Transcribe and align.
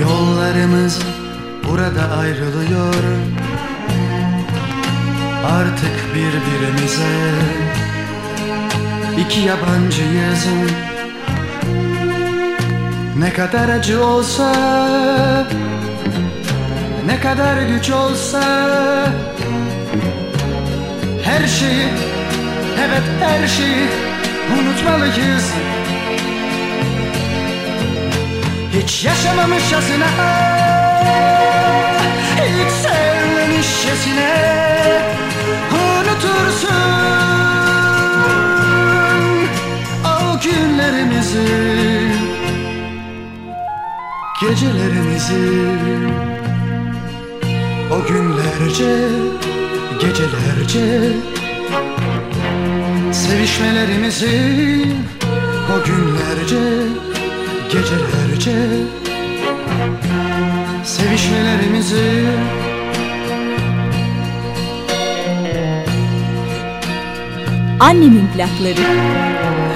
Yollarımız 0.00 0.98
burada 1.70 2.16
ayrılıyor. 2.18 2.94
Artık 5.46 6.14
birbirimize 6.14 7.32
iki 9.18 9.40
yabancıyız. 9.40 10.46
Ne 13.18 13.32
kadar 13.32 13.68
acı 13.68 14.04
olsa 14.04 14.52
Ne 17.06 17.20
kadar 17.20 17.62
güç 17.62 17.90
olsa 17.90 18.42
Her 21.32 21.46
şeyi 21.48 21.88
Evet 22.78 23.02
her 23.20 23.48
şeyi 23.48 23.88
unutmalıyız. 24.52 25.52
Hiç 28.72 29.04
yaşamamışçasına 29.04 30.06
Hiç 32.36 32.72
sevmemişçesine 32.72 34.32
Unutursun 35.72 36.72
O 40.04 40.40
günlerimizi 40.40 41.82
Gecelerimizi. 44.42 45.62
O 47.90 48.06
günlerce 48.06 49.51
Gecelerce 50.12 51.12
Sevişmelerimizi 53.12 54.86
O 55.72 55.86
günlerce 55.86 56.60
Gecelerce 57.72 58.56
Sevişmelerimizi 60.84 62.24
Annemin 67.80 68.28
plakları. 68.34 68.86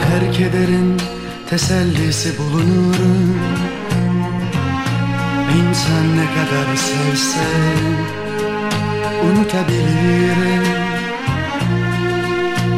Her 0.02 0.32
kederin 0.32 0.96
tesellisi 1.50 2.38
bulunur 2.38 2.96
İnsan 5.56 6.16
ne 6.16 6.26
kadar 6.34 6.76
sevse 6.76 8.15
Unutabilir 9.30 10.36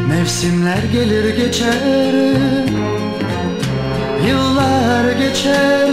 Mevsimler 0.07 0.83
gelir 0.91 1.35
geçer 1.35 2.13
Yıllar 4.27 5.11
geçer. 5.11 5.89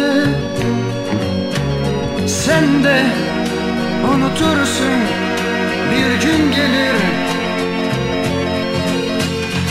Sen 2.26 2.84
de 2.84 3.02
unutursun 4.14 5.00
Bir 5.90 6.26
gün 6.26 6.52
gelir. 6.52 6.96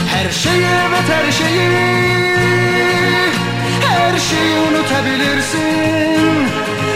Her 0.08 0.32
şeyi 0.32 0.66
evet 0.66 1.10
her 1.10 1.32
şeyi 1.32 1.70
Her 3.82 4.20
şeyi 4.20 4.58
unutabilirsin. 4.60 6.48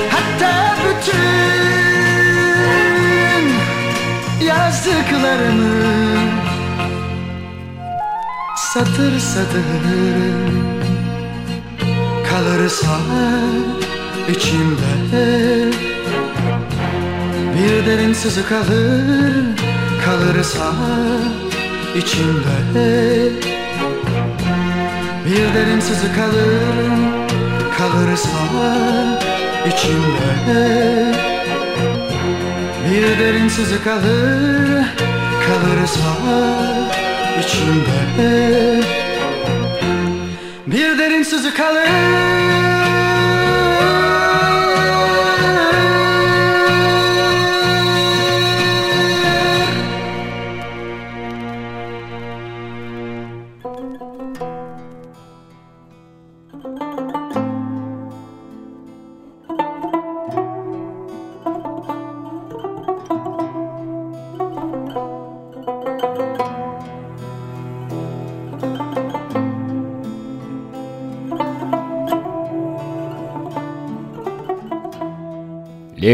Hatta 0.10 0.76
bütün 0.84 1.79
Yazdıklarımı 4.80 6.20
Satır 8.56 9.20
satır 9.20 9.64
kalırsa 12.30 12.98
içimde. 14.32 15.22
Bir 17.56 17.86
derin 17.86 18.14
sızı 18.14 18.48
kalır 18.50 19.46
kalırsa 20.06 20.74
içimde. 21.96 23.30
Bir 25.26 25.54
derin 25.56 25.80
sızı 25.80 26.16
kalır 26.16 27.00
kalırsa 27.78 28.40
içimde 29.68 31.29
Bir 32.92 33.20
derin 33.20 33.48
sızı 33.48 33.84
kalır 33.84 34.86
kalırsa 35.48 36.18
içimde. 37.40 38.82
Bir 40.68 40.98
derin 41.00 41.24
sızı 41.24 41.54
kalır 41.54 42.79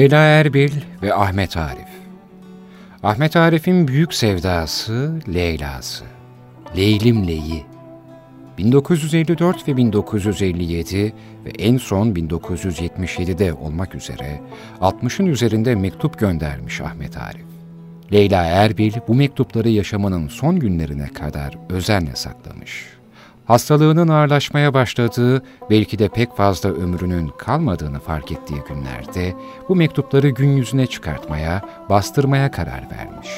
Leyla 0.05 0.23
Erbil 0.23 0.71
ve 1.01 1.13
Ahmet 1.13 1.57
Arif 1.57 1.87
Ahmet 3.03 3.35
Arif'in 3.35 3.87
büyük 3.87 4.13
sevdası 4.13 5.19
Leyla'sı. 5.33 6.03
Leylim 6.77 7.27
Leyi. 7.27 7.65
1954 8.57 9.67
ve 9.67 9.77
1957 9.77 11.13
ve 11.45 11.49
en 11.49 11.77
son 11.77 12.07
1977'de 12.07 13.53
olmak 13.53 13.95
üzere 13.95 14.41
60'ın 14.81 15.25
üzerinde 15.25 15.75
mektup 15.75 16.19
göndermiş 16.19 16.81
Ahmet 16.81 17.17
Arif. 17.17 17.45
Leyla 18.13 18.43
Erbil 18.43 18.93
bu 19.07 19.15
mektupları 19.15 19.69
yaşamının 19.69 20.27
son 20.27 20.59
günlerine 20.59 21.07
kadar 21.07 21.57
özenle 21.69 22.15
saklamış. 22.15 22.94
Hastalığının 23.45 24.07
ağırlaşmaya 24.07 24.73
başladığı, 24.73 25.43
belki 25.69 25.99
de 25.99 26.09
pek 26.09 26.37
fazla 26.37 26.69
ömrünün 26.69 27.31
kalmadığını 27.37 27.99
fark 27.99 28.31
ettiği 28.31 28.61
günlerde 28.67 29.33
bu 29.69 29.75
mektupları 29.75 30.29
gün 30.29 30.57
yüzüne 30.57 30.87
çıkartmaya, 30.87 31.61
bastırmaya 31.89 32.51
karar 32.51 32.83
vermiş. 32.91 33.29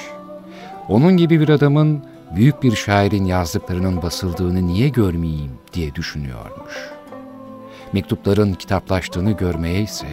Onun 0.87 1.17
gibi 1.17 1.39
bir 1.39 1.49
adamın 1.49 2.03
büyük 2.35 2.63
bir 2.63 2.75
şairin 2.75 3.25
yazdıklarının 3.25 4.01
basıldığını 4.01 4.67
niye 4.67 4.89
görmeyeyim 4.89 5.51
diye 5.73 5.95
düşünüyormuş. 5.95 6.73
Mektupların 7.93 8.53
kitaplaştığını 8.53 9.31
görmeye 9.31 9.81
ise 9.81 10.07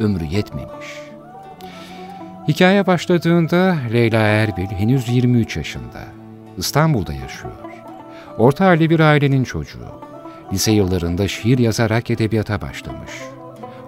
ömrü 0.00 0.24
yetmemiş. 0.24 0.86
Hikaye 2.48 2.86
başladığında 2.86 3.76
Leyla 3.92 4.20
Erbil 4.20 4.66
henüz 4.66 5.08
23 5.08 5.56
yaşında. 5.56 6.04
İstanbul'da 6.56 7.12
yaşıyor. 7.12 7.67
Orta 8.38 8.66
halli 8.66 8.90
bir 8.90 9.00
ailenin 9.00 9.44
çocuğu. 9.44 9.88
Lise 10.52 10.72
yıllarında 10.72 11.28
şiir 11.28 11.58
yazarak 11.58 12.10
edebiyata 12.10 12.60
başlamış. 12.60 13.10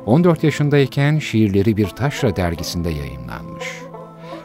14 0.07 0.45
yaşındayken 0.45 1.19
şiirleri 1.19 1.77
bir 1.77 1.89
taşra 1.89 2.37
dergisinde 2.37 2.91
yayınlanmış. 2.91 3.65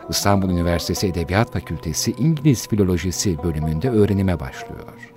İstanbul 0.10 0.50
Üniversitesi 0.50 1.08
Edebiyat 1.08 1.54
Fakültesi 1.54 2.12
İngiliz 2.12 2.68
Filolojisi 2.68 3.44
bölümünde 3.44 3.90
öğrenime 3.90 4.40
başlıyor. 4.40 5.12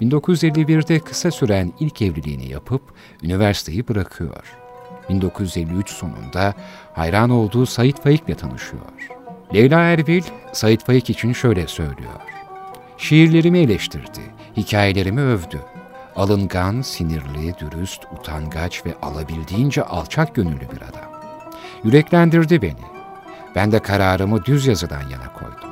1951'de 0.00 0.98
kısa 0.98 1.30
süren 1.30 1.72
ilk 1.80 2.02
evliliğini 2.02 2.48
yapıp 2.48 2.82
üniversiteyi 3.22 3.88
bırakıyor. 3.88 4.56
1953 5.08 5.90
sonunda 5.90 6.54
hayran 6.92 7.30
olduğu 7.30 7.66
Sait 7.66 8.02
Faik'le 8.02 8.38
tanışıyor. 8.38 8.82
Leyla 9.54 9.80
Erbil, 9.80 10.22
Sait 10.52 10.84
Faik 10.84 11.10
için 11.10 11.32
şöyle 11.32 11.66
söylüyor. 11.66 12.41
Şiirlerimi 13.02 13.58
eleştirdi, 13.58 14.20
hikayelerimi 14.56 15.20
övdü. 15.20 15.60
Alıngan, 16.16 16.82
sinirli, 16.82 17.54
dürüst, 17.58 18.02
utangaç 18.18 18.86
ve 18.86 18.94
alabildiğince 19.02 19.82
alçak 19.82 20.34
gönüllü 20.34 20.60
bir 20.60 20.82
adam. 20.82 21.22
Yüreklendirdi 21.84 22.62
beni. 22.62 22.84
Ben 23.54 23.72
de 23.72 23.78
kararımı 23.78 24.44
düz 24.44 24.66
yazıdan 24.66 25.00
yana 25.00 25.32
koydum. 25.32 25.70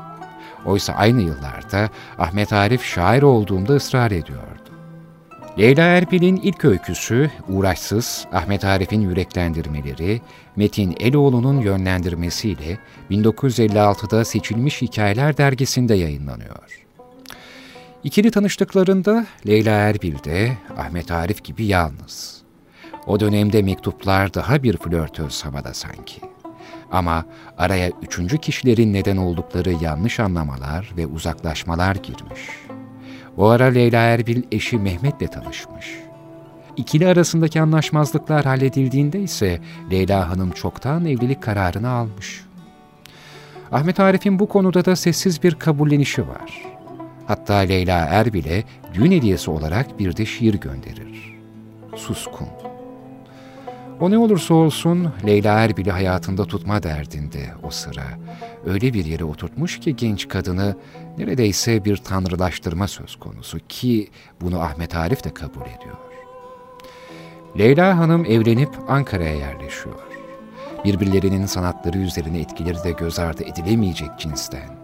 Oysa 0.66 0.92
aynı 0.92 1.20
yıllarda 1.20 1.88
Ahmet 2.18 2.52
Arif 2.52 2.84
şair 2.84 3.22
olduğumda 3.22 3.72
ısrar 3.72 4.10
ediyordu. 4.10 4.70
Leyla 5.58 5.84
Erbil'in 5.84 6.36
ilk 6.36 6.64
öyküsü 6.64 7.30
Uğraşsız, 7.48 8.26
Ahmet 8.32 8.64
Arif'in 8.64 9.00
yüreklendirmeleri, 9.00 10.20
Metin 10.56 10.96
Eloğlu'nun 11.00 11.60
yönlendirmesiyle 11.60 12.78
1956'da 13.10 14.24
Seçilmiş 14.24 14.82
Hikayeler 14.82 15.36
dergisinde 15.36 15.94
yayınlanıyor. 15.94 16.89
İkili 18.04 18.30
tanıştıklarında 18.30 19.26
Leyla 19.46 19.72
Erbil 19.72 20.24
de 20.24 20.58
Ahmet 20.78 21.10
Arif 21.10 21.44
gibi 21.44 21.64
yalnız. 21.64 22.42
O 23.06 23.20
dönemde 23.20 23.62
mektuplar 23.62 24.34
daha 24.34 24.62
bir 24.62 24.76
flörtöz 24.76 25.44
havada 25.44 25.74
sanki. 25.74 26.20
Ama 26.92 27.24
araya 27.58 27.90
üçüncü 28.02 28.38
kişilerin 28.38 28.92
neden 28.92 29.16
oldukları 29.16 29.72
yanlış 29.80 30.20
anlamalar 30.20 30.92
ve 30.96 31.06
uzaklaşmalar 31.06 31.94
girmiş. 31.94 32.40
O 33.36 33.46
ara 33.46 33.64
Leyla 33.64 34.02
Erbil 34.02 34.42
eşi 34.52 34.78
Mehmet'le 34.78 35.32
tanışmış. 35.32 35.96
İkili 36.76 37.06
arasındaki 37.06 37.60
anlaşmazlıklar 37.60 38.44
halledildiğinde 38.44 39.20
ise 39.20 39.60
Leyla 39.90 40.30
Hanım 40.30 40.50
çoktan 40.50 41.06
evlilik 41.06 41.42
kararını 41.42 41.88
almış. 41.88 42.44
Ahmet 43.72 44.00
Arif'in 44.00 44.38
bu 44.38 44.48
konuda 44.48 44.84
da 44.84 44.96
sessiz 44.96 45.42
bir 45.42 45.54
kabullenişi 45.54 46.28
var. 46.28 46.69
Hatta 47.30 47.54
Leyla 47.54 47.98
Erbil'e 47.98 48.64
düğün 48.94 49.10
hediyesi 49.10 49.50
olarak 49.50 49.98
bir 49.98 50.16
de 50.16 50.26
şiir 50.26 50.54
gönderir. 50.54 51.38
Suskun. 51.96 52.48
O 54.00 54.10
ne 54.10 54.18
olursa 54.18 54.54
olsun 54.54 55.12
Leyla 55.26 55.60
Erbil'i 55.60 55.90
hayatında 55.90 56.44
tutma 56.44 56.82
derdinde 56.82 57.54
o 57.62 57.70
sıra. 57.70 58.04
Öyle 58.66 58.94
bir 58.94 59.04
yere 59.04 59.24
oturtmuş 59.24 59.80
ki 59.80 59.96
genç 59.96 60.28
kadını 60.28 60.76
neredeyse 61.18 61.84
bir 61.84 61.96
tanrılaştırma 61.96 62.88
söz 62.88 63.16
konusu 63.16 63.58
ki 63.68 64.08
bunu 64.40 64.60
Ahmet 64.60 64.96
Arif 64.96 65.24
de 65.24 65.34
kabul 65.34 65.60
ediyor. 65.60 65.96
Leyla 67.58 67.98
Hanım 67.98 68.24
evlenip 68.24 68.70
Ankara'ya 68.88 69.34
yerleşiyor. 69.34 70.00
Birbirlerinin 70.84 71.46
sanatları 71.46 71.98
üzerine 71.98 72.40
etkileri 72.40 72.84
de 72.84 72.90
göz 72.90 73.18
ardı 73.18 73.44
edilemeyecek 73.44 74.10
cinsten. 74.18 74.79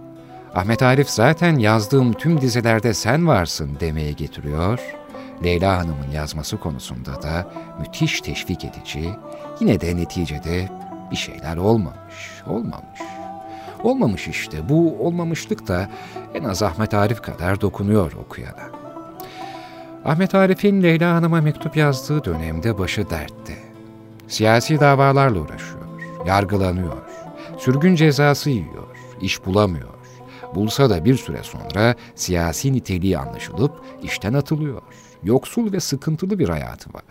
Ahmet 0.56 0.82
Arif 0.82 1.10
zaten 1.10 1.58
yazdığım 1.58 2.12
tüm 2.12 2.40
dizelerde 2.40 2.94
sen 2.94 3.26
varsın 3.26 3.76
demeye 3.80 4.12
getiriyor. 4.12 4.80
Leyla 5.44 5.78
Hanım'ın 5.78 6.10
yazması 6.14 6.56
konusunda 6.56 7.22
da 7.22 7.50
müthiş 7.80 8.20
teşvik 8.20 8.64
edici, 8.64 9.10
yine 9.60 9.80
de 9.80 9.96
neticede 9.96 10.68
bir 11.10 11.16
şeyler 11.16 11.56
olmamış, 11.56 12.42
olmamış. 12.46 13.00
Olmamış 13.82 14.28
işte, 14.28 14.68
bu 14.68 15.06
olmamışlık 15.06 15.68
da 15.68 15.90
en 16.34 16.44
az 16.44 16.62
Ahmet 16.62 16.94
Arif 16.94 17.22
kadar 17.22 17.60
dokunuyor 17.60 18.12
okuyana. 18.12 18.70
Ahmet 20.04 20.34
Arif'in 20.34 20.82
Leyla 20.82 21.14
Hanım'a 21.14 21.40
mektup 21.40 21.76
yazdığı 21.76 22.24
dönemde 22.24 22.78
başı 22.78 23.10
dertte. 23.10 23.56
Siyasi 24.28 24.80
davalarla 24.80 25.40
uğraşıyor, 25.40 25.86
yargılanıyor, 26.26 27.02
sürgün 27.58 27.94
cezası 27.94 28.50
yiyor, 28.50 28.96
iş 29.20 29.46
bulamıyor. 29.46 29.95
Bulsa 30.54 30.90
da 30.90 31.04
bir 31.04 31.16
süre 31.16 31.42
sonra 31.42 31.94
siyasi 32.14 32.72
niteliği 32.72 33.18
anlaşılıp 33.18 33.72
işten 34.02 34.32
atılıyor. 34.32 34.82
Yoksul 35.22 35.72
ve 35.72 35.80
sıkıntılı 35.80 36.38
bir 36.38 36.48
hayatı 36.48 36.94
var. 36.94 37.02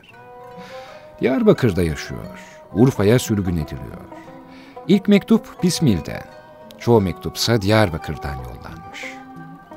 Diyarbakır'da 1.22 1.84
yaşıyor. 1.84 2.40
Urfa'ya 2.74 3.20
sürgün 3.20 3.58
ediliyor. 3.58 4.02
İlk 4.88 5.08
mektup 5.08 5.64
Bismil'den. 5.64 6.24
Çoğu 6.80 7.02
mektupsa 7.02 7.62
Diyarbakır'dan 7.62 8.36
yollanmış. 8.36 9.06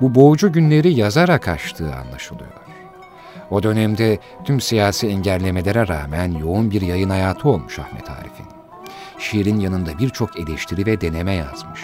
Bu 0.01 0.15
boğucu 0.15 0.53
günleri 0.53 0.95
yazarak 0.95 1.49
açtığı 1.49 1.95
anlaşılıyor. 1.95 2.53
O 3.51 3.63
dönemde 3.63 4.19
tüm 4.45 4.61
siyasi 4.61 5.07
engellemelere 5.09 5.89
rağmen 5.89 6.33
yoğun 6.33 6.71
bir 6.71 6.83
yayın 6.83 7.11
hayatı 7.11 7.49
olmuş 7.49 7.79
Ahmet 7.79 8.11
Arif'in. 8.11 8.47
Şiirin 9.19 9.61
yanında 9.61 9.99
birçok 9.99 10.41
eleştiri 10.41 10.87
ve 10.87 11.01
deneme 11.01 11.33
yazmış. 11.33 11.81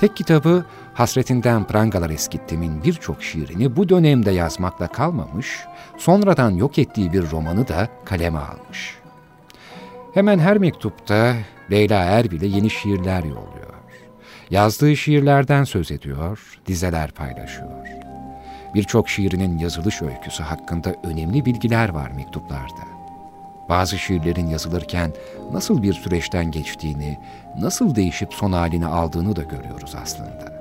Tek 0.00 0.16
kitabı 0.16 0.64
Hasretinden 0.94 1.66
Prangalar 1.66 2.10
Eskittim'in 2.10 2.84
birçok 2.84 3.22
şiirini 3.22 3.76
bu 3.76 3.88
dönemde 3.88 4.30
yazmakla 4.30 4.88
kalmamış, 4.88 5.66
sonradan 5.98 6.50
yok 6.50 6.78
ettiği 6.78 7.12
bir 7.12 7.30
romanı 7.30 7.68
da 7.68 7.88
kaleme 8.04 8.38
almış. 8.38 8.94
Hemen 10.14 10.38
her 10.38 10.58
mektupta 10.58 11.34
Leyla 11.70 12.04
Erbil'e 12.04 12.46
yeni 12.46 12.70
şiirler 12.70 13.24
yolluyor. 13.24 13.74
Yazdığı 14.50 14.96
şiirlerden 14.96 15.64
söz 15.64 15.90
ediyor, 15.90 16.60
dizeler 16.66 17.10
paylaşıyor. 17.10 17.86
Birçok 18.74 19.08
şiirinin 19.08 19.58
yazılış 19.58 20.02
öyküsü 20.02 20.42
hakkında 20.42 20.94
önemli 21.04 21.44
bilgiler 21.44 21.88
var 21.88 22.10
mektuplarda. 22.10 23.00
Bazı 23.68 23.98
şiirlerin 23.98 24.46
yazılırken 24.46 25.12
nasıl 25.52 25.82
bir 25.82 25.92
süreçten 25.92 26.50
geçtiğini, 26.50 27.18
nasıl 27.60 27.94
değişip 27.94 28.34
son 28.34 28.52
halini 28.52 28.86
aldığını 28.86 29.36
da 29.36 29.42
görüyoruz 29.42 29.94
aslında. 30.02 30.60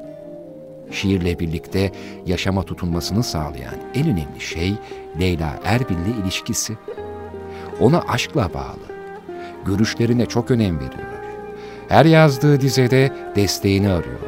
Şiirle 0.91 1.39
birlikte 1.39 1.91
yaşama 2.25 2.63
tutunmasını 2.63 3.23
sağlayan 3.23 3.75
en 3.93 4.07
önemli 4.07 4.39
şey 4.39 4.73
Leyla 5.19 5.59
Erbil'le 5.65 6.23
ilişkisi. 6.23 6.77
Ona 7.79 8.01
aşkla 8.01 8.53
bağlı. 8.53 8.89
Görüşlerine 9.65 10.25
çok 10.25 10.51
önem 10.51 10.75
veriyor. 10.75 11.09
Her 11.89 12.05
yazdığı 12.05 12.61
dizede 12.61 13.13
desteğini 13.35 13.89
arıyor. 13.89 14.19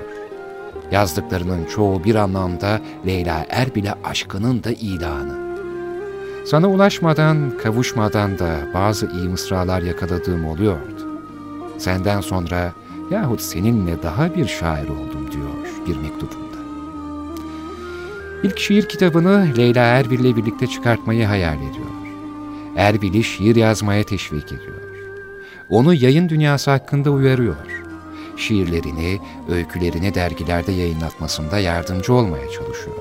Yazdıklarının 0.91 1.65
çoğu 1.65 2.03
bir 2.03 2.15
anlamda 2.15 2.81
Leyla 3.05 3.45
Erbil'e 3.49 3.93
aşkının 4.03 4.63
da 4.63 4.71
ilanı. 4.71 5.41
Sana 6.45 6.67
ulaşmadan, 6.67 7.57
kavuşmadan 7.57 8.39
da 8.39 8.55
bazı 8.73 9.05
iyi 9.05 9.29
mısralar 9.29 9.81
yakaladığım 9.81 10.45
oluyordu. 10.45 11.00
Senden 11.81 12.21
sonra 12.21 12.73
yahut 13.11 13.41
seninle 13.41 14.03
daha 14.03 14.35
bir 14.35 14.47
şair 14.47 14.89
oldum 14.89 15.31
diyor 15.31 15.87
bir 15.87 15.97
mektubunda. 15.97 16.57
İlk 18.43 18.59
şiir 18.59 18.89
kitabını 18.89 19.47
Leyla 19.57 19.85
Erbil'le 19.85 20.35
birlikte 20.35 20.67
çıkartmayı 20.67 21.25
hayal 21.25 21.57
ediyor. 21.57 21.85
Erbil'i 22.77 23.23
şiir 23.23 23.55
yazmaya 23.55 24.03
teşvik 24.03 24.45
ediyor. 24.45 24.81
Onu 25.69 25.93
yayın 25.93 26.29
dünyası 26.29 26.71
hakkında 26.71 27.11
uyarıyor. 27.11 27.55
Şiirlerini, 28.37 29.19
öykülerini 29.49 30.15
dergilerde 30.15 30.71
yayınlatmasında 30.71 31.59
yardımcı 31.59 32.13
olmaya 32.13 32.49
çalışıyor. 32.49 32.97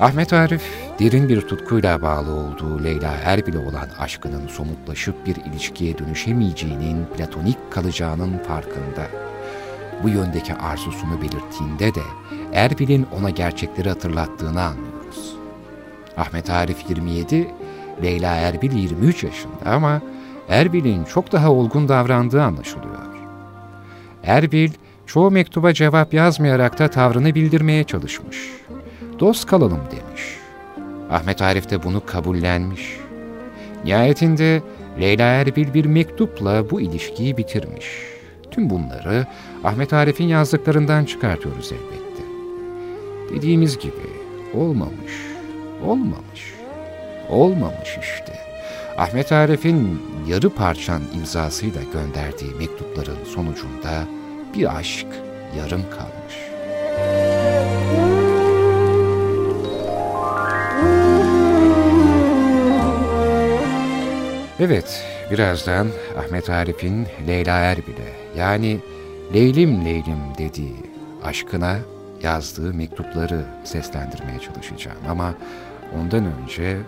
Ahmet 0.00 0.32
Arif, 0.32 0.87
derin 0.98 1.28
bir 1.28 1.40
tutkuyla 1.40 2.02
bağlı 2.02 2.32
olduğu 2.32 2.84
Leyla 2.84 3.12
Erbil'e 3.24 3.58
olan 3.58 3.88
aşkının 3.98 4.48
somutlaşıp 4.48 5.26
bir 5.26 5.36
ilişkiye 5.36 5.98
dönüşemeyeceğinin 5.98 7.06
platonik 7.16 7.56
kalacağının 7.70 8.38
farkında. 8.38 9.06
Bu 10.02 10.08
yöndeki 10.08 10.54
arzusunu 10.54 11.22
belirttiğinde 11.22 11.94
de 11.94 12.02
Erbil'in 12.52 13.06
ona 13.18 13.30
gerçekleri 13.30 13.88
hatırlattığını 13.88 14.62
anlıyoruz. 14.62 15.36
Ahmet 16.16 16.50
Arif 16.50 16.90
27, 16.90 17.48
Leyla 18.02 18.34
Erbil 18.34 18.72
23 18.72 19.24
yaşında 19.24 19.70
ama 19.70 20.02
Erbil'in 20.48 21.04
çok 21.04 21.32
daha 21.32 21.52
olgun 21.52 21.88
davrandığı 21.88 22.42
anlaşılıyor. 22.42 22.98
Erbil, 24.24 24.70
çoğu 25.06 25.30
mektuba 25.30 25.72
cevap 25.72 26.14
yazmayarak 26.14 26.78
da 26.78 26.88
tavrını 26.88 27.34
bildirmeye 27.34 27.84
çalışmış. 27.84 28.50
Dost 29.20 29.46
kalalım 29.46 29.80
demiş. 29.90 30.37
Ahmet 31.10 31.42
Arif 31.42 31.70
de 31.70 31.82
bunu 31.82 32.06
kabullenmiş. 32.06 32.96
Nihayetinde 33.84 34.62
Leyla 35.00 35.26
Erbil 35.26 35.74
bir 35.74 35.84
mektupla 35.84 36.70
bu 36.70 36.80
ilişkiyi 36.80 37.36
bitirmiş. 37.36 37.86
Tüm 38.50 38.70
bunları 38.70 39.26
Ahmet 39.64 39.92
Arif'in 39.92 40.24
yazdıklarından 40.24 41.04
çıkartıyoruz 41.04 41.72
elbette. 41.72 42.22
Dediğimiz 43.34 43.78
gibi 43.78 43.92
olmamış, 44.54 45.12
olmamış, 45.86 46.54
olmamış 47.28 47.98
işte. 48.00 48.32
Ahmet 48.98 49.32
Arif'in 49.32 50.02
yarı 50.28 50.50
parçan 50.50 51.02
imzasıyla 51.14 51.80
gönderdiği 51.92 52.54
mektupların 52.58 53.24
sonucunda 53.24 54.06
bir 54.54 54.76
aşk 54.78 55.06
yarım 55.58 55.82
kalmış. 55.90 56.57
Evet, 64.60 65.04
birazdan 65.30 65.88
Ahmet 66.18 66.50
Arif'in 66.50 67.06
Leyla 67.26 67.58
Erbil'e 67.58 68.12
yani 68.36 68.80
Leylim 69.34 69.84
Leylim 69.84 70.18
dediği 70.38 70.76
aşkına 71.24 71.78
yazdığı 72.22 72.74
mektupları 72.74 73.44
seslendirmeye 73.64 74.38
çalışacağım. 74.38 74.98
Ama 75.08 75.34
ondan 76.00 76.24
önce 76.24 76.62
e, 76.62 76.78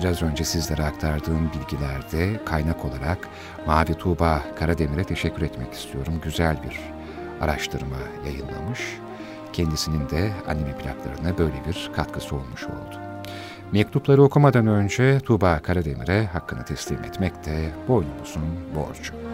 biraz 0.00 0.22
önce 0.22 0.44
sizlere 0.44 0.82
aktardığım 0.84 1.50
bilgilerde 1.54 2.44
kaynak 2.44 2.84
olarak 2.84 3.28
Mavi 3.66 3.94
Tuğba 3.94 4.42
Karademir'e 4.58 5.04
teşekkür 5.04 5.42
etmek 5.42 5.72
istiyorum. 5.72 6.14
Güzel 6.24 6.56
bir 6.62 6.80
araştırma 7.40 7.98
yayınlamış. 8.26 8.80
Kendisinin 9.52 10.10
de 10.10 10.30
anime 10.48 10.78
plaklarına 10.78 11.38
böyle 11.38 11.64
bir 11.68 11.90
katkısı 11.96 12.36
olmuş 12.36 12.64
oldu. 12.64 13.13
Mektupları 13.72 14.22
okumadan 14.22 14.66
önce 14.66 15.20
Tuğba 15.20 15.58
Karademir'e 15.58 16.26
hakkını 16.26 16.64
teslim 16.64 17.04
etmek 17.04 17.46
de 17.46 17.70
boynumuzun 17.88 18.42
borcu. 18.76 19.33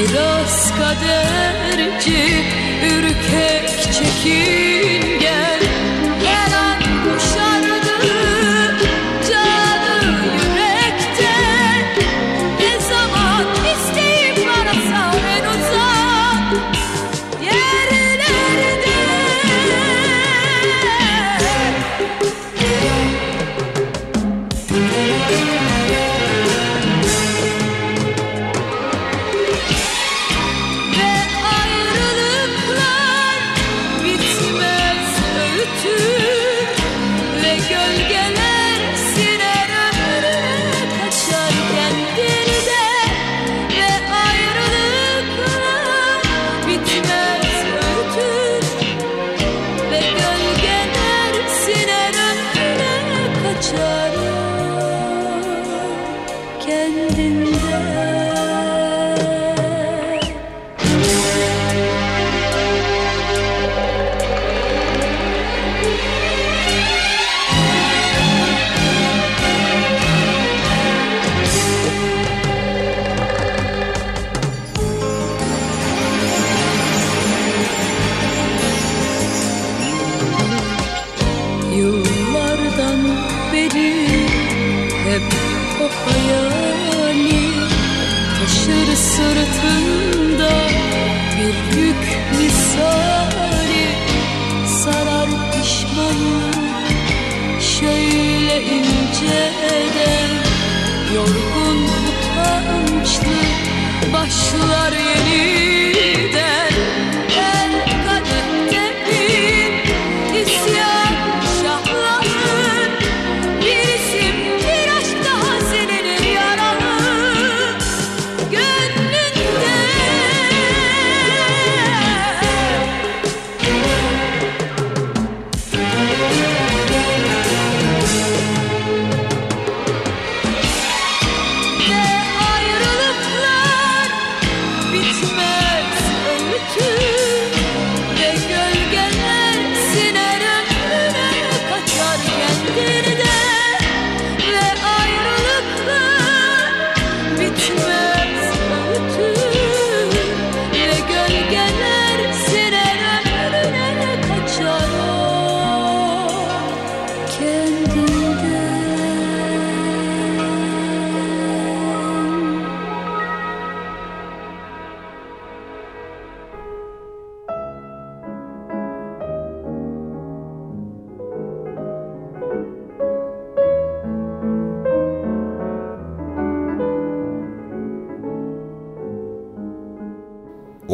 Biraz 0.00 0.72
kaderci 0.78 2.44
ürkek 2.84 3.68
çekir 3.92 4.99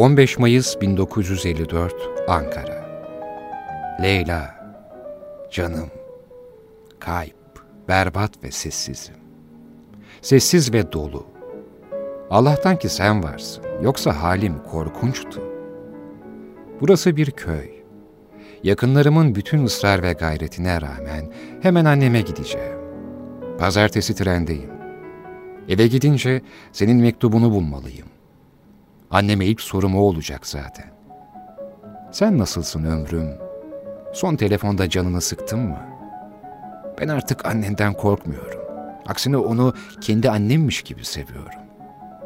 15 0.07 0.39
Mayıs 0.39 0.81
1954 0.81 1.95
Ankara 2.29 2.87
Leyla, 4.03 4.55
canım, 5.51 5.91
kayıp, 6.99 7.67
berbat 7.89 8.45
ve 8.45 8.51
sessizim. 8.51 9.15
Sessiz 10.23 10.73
ve 10.73 10.93
dolu. 10.93 11.27
Allah'tan 12.31 12.79
ki 12.79 12.89
sen 12.89 13.23
varsın, 13.23 13.65
yoksa 13.83 14.23
halim 14.23 14.63
korkunçtu. 14.71 15.43
Burası 16.81 17.17
bir 17.17 17.31
köy. 17.31 17.71
Yakınlarımın 18.63 19.35
bütün 19.35 19.65
ısrar 19.65 20.03
ve 20.03 20.13
gayretine 20.13 20.81
rağmen 20.81 21.33
hemen 21.63 21.85
anneme 21.85 22.21
gideceğim. 22.21 22.79
Pazartesi 23.59 24.15
trendeyim. 24.15 24.71
Eve 25.69 25.87
gidince 25.87 26.43
senin 26.73 26.97
mektubunu 26.97 27.51
bulmalıyım. 27.51 28.16
Anneme 29.11 29.47
ilk 29.47 29.61
sorum 29.61 29.97
o 29.97 30.01
olacak 30.01 30.47
zaten. 30.47 30.87
Sen 32.13 32.39
nasılsın 32.39 32.85
ömrüm? 32.85 33.31
Son 34.13 34.37
telefonda 34.37 34.91
canını 34.91 35.21
sıktın 35.21 35.61
mı? 35.61 35.79
Ben 37.01 37.09
artık 37.09 37.47
annenden 37.47 37.93
korkmuyorum. 37.93 38.61
Aksine 39.07 39.37
onu 39.37 39.75
kendi 40.01 40.31
annemmiş 40.31 40.83
gibi 40.83 41.05
seviyorum. 41.05 41.61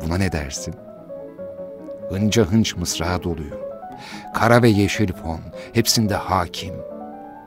Buna 0.04 0.16
ne 0.16 0.32
dersin? 0.32 0.74
Hınca 2.10 2.44
hınç 2.44 2.76
mısrağa 2.76 3.22
doluyum. 3.22 3.60
Kara 4.34 4.62
ve 4.62 4.68
yeşil 4.68 5.12
fon, 5.12 5.40
hepsinde 5.72 6.14
hakim. 6.14 6.74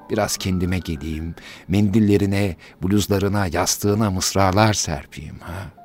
Biraz 0.10 0.38
kendime 0.38 0.80
geleyim, 0.80 1.36
mendillerine, 1.68 2.56
bluzlarına, 2.84 3.48
yastığına 3.48 4.12
mısralar 4.12 4.74
serpeyim 4.74 5.40
ha. 5.40 5.84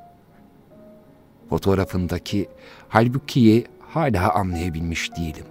Fotoğrafındaki 1.49 2.49
halbukiyi 2.89 3.65
hala 3.79 4.33
anlayabilmiş 4.33 5.15
değilim. 5.15 5.45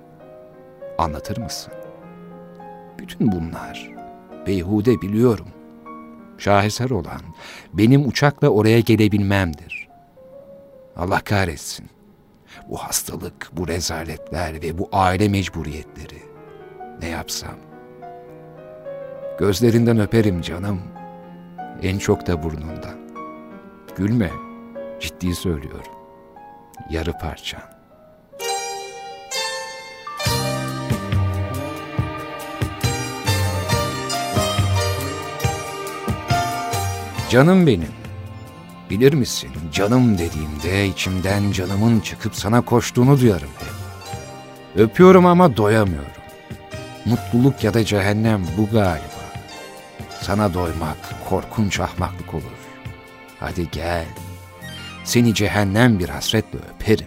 Anlatır 0.99 1.39
mısın? 1.39 1.73
Bütün 2.99 3.33
bunlar 3.33 3.91
beyhude 4.47 5.01
biliyorum. 5.01 5.49
Şaheser 6.39 6.91
olan 6.91 7.21
benim 7.73 8.09
uçakla 8.09 8.49
oraya 8.49 8.81
gelebilmemdir. 8.81 9.89
Allah 10.97 11.21
kahretsin. 11.21 11.87
Bu 12.69 12.77
hastalık, 12.77 13.51
bu 13.53 13.69
rezaletler 13.69 14.63
ve 14.63 14.79
bu 14.79 14.89
aile 14.93 15.29
mecburiyetleri. 15.29 16.23
Ne 17.03 17.09
yapsam? 17.09 17.55
Gözlerinden 19.39 19.99
öperim 19.99 20.41
canım. 20.41 20.81
En 21.83 21.99
çok 21.99 22.27
da 22.27 22.43
burnundan. 22.43 22.99
Gülme. 23.97 24.31
Ciddi 25.01 25.35
söylüyorum. 25.35 25.98
Yarı 26.91 27.13
parçan. 27.13 27.61
Canım 37.31 37.67
benim. 37.67 37.89
Bilir 38.91 39.13
misin 39.13 39.51
canım 39.73 40.19
dediğimde 40.19 40.87
içimden 40.87 41.53
canımın 41.53 42.01
çıkıp 42.01 42.35
sana 42.35 42.61
koştuğunu 42.61 43.21
duyarım 43.21 43.49
hep. 43.59 43.69
Öpüyorum 44.77 45.27
ama 45.27 45.57
doyamıyorum. 45.57 46.09
Mutluluk 47.05 47.65
ya 47.65 47.75
da 47.75 47.85
cehennem 47.85 48.47
bu 48.57 48.67
galiba. 48.71 49.03
Sana 50.21 50.55
doymak 50.55 50.97
korkunç 51.29 51.81
ahmaklık 51.81 52.35
olur. 52.35 52.43
Hadi 53.41 53.71
gel. 53.71 54.07
Seni 55.09 55.35
cehennem 55.35 55.99
bir 55.99 56.09
hasretle 56.09 56.59
öperim. 56.75 57.07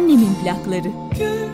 Annemin 0.00 0.34
plakları. 0.34 0.92
Duygularımın 1.12 1.49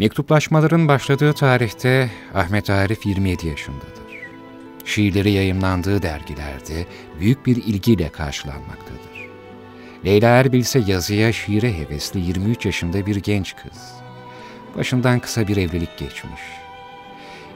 Mektuplaşmaların 0.00 0.88
başladığı 0.88 1.32
tarihte 1.32 2.10
Ahmet 2.34 2.70
Arif 2.70 3.06
27 3.06 3.46
yaşındadır. 3.46 3.90
Şiirleri 4.84 5.30
yayımlandığı 5.30 6.02
dergilerde 6.02 6.86
büyük 7.20 7.46
bir 7.46 7.56
ilgiyle 7.56 8.08
karşılanmaktadır. 8.08 9.28
Leyla 10.04 10.28
Erbil 10.28 10.58
ise 10.58 10.82
yazıya, 10.86 11.32
şiire 11.32 11.78
hevesli 11.78 12.20
23 12.20 12.66
yaşında 12.66 13.06
bir 13.06 13.16
genç 13.16 13.56
kız. 13.56 13.92
Başından 14.76 15.20
kısa 15.20 15.48
bir 15.48 15.56
evlilik 15.56 15.98
geçmiş. 15.98 16.40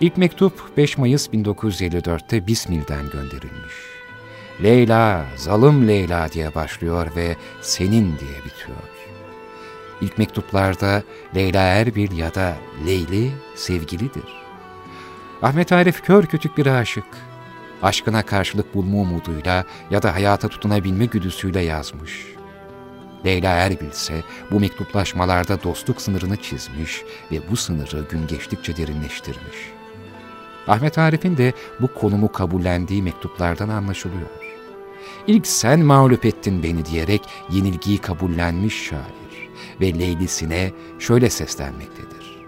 İlk 0.00 0.16
mektup 0.16 0.76
5 0.76 0.98
Mayıs 0.98 1.28
1954'te 1.28 2.46
Bismil'den 2.46 3.10
gönderilmiş. 3.10 3.74
Leyla, 4.62 5.26
zalım 5.36 5.88
Leyla 5.88 6.32
diye 6.32 6.54
başlıyor 6.54 7.06
ve 7.16 7.36
senin 7.60 8.18
diye 8.18 8.38
bitiyor. 8.44 8.93
İlk 10.00 10.18
mektuplarda 10.18 11.02
Leyla 11.34 11.62
Erbil 11.62 12.18
ya 12.18 12.34
da 12.34 12.56
Leyli 12.86 13.30
sevgilidir. 13.54 14.44
Ahmet 15.42 15.72
Arif 15.72 16.02
kör 16.02 16.26
kütük 16.26 16.58
bir 16.58 16.66
aşık. 16.66 17.04
Aşkına 17.82 18.22
karşılık 18.22 18.74
bulma 18.74 18.98
umuduyla 18.98 19.64
ya 19.90 20.02
da 20.02 20.14
hayata 20.14 20.48
tutunabilme 20.48 21.06
güdüsüyle 21.06 21.60
yazmış. 21.60 22.26
Leyla 23.24 23.50
Erbil 23.50 23.90
ise 23.90 24.22
bu 24.50 24.60
mektuplaşmalarda 24.60 25.62
dostluk 25.62 26.02
sınırını 26.02 26.36
çizmiş 26.36 27.02
ve 27.32 27.40
bu 27.50 27.56
sınırı 27.56 28.04
gün 28.10 28.26
geçtikçe 28.26 28.76
derinleştirmiş. 28.76 29.56
Ahmet 30.68 30.98
Arif'in 30.98 31.36
de 31.36 31.52
bu 31.80 31.94
konumu 31.94 32.32
kabullendiği 32.32 33.02
mektuplardan 33.02 33.68
anlaşılıyor. 33.68 34.28
İlk 35.26 35.46
sen 35.46 35.80
mağlup 35.80 36.24
ettin 36.24 36.62
beni 36.62 36.84
diyerek 36.84 37.22
yenilgiyi 37.50 37.98
kabullenmiş 37.98 38.88
şair 38.88 39.23
ve 39.80 39.98
Leylisine 39.98 40.72
şöyle 40.98 41.30
seslenmektedir. 41.30 42.44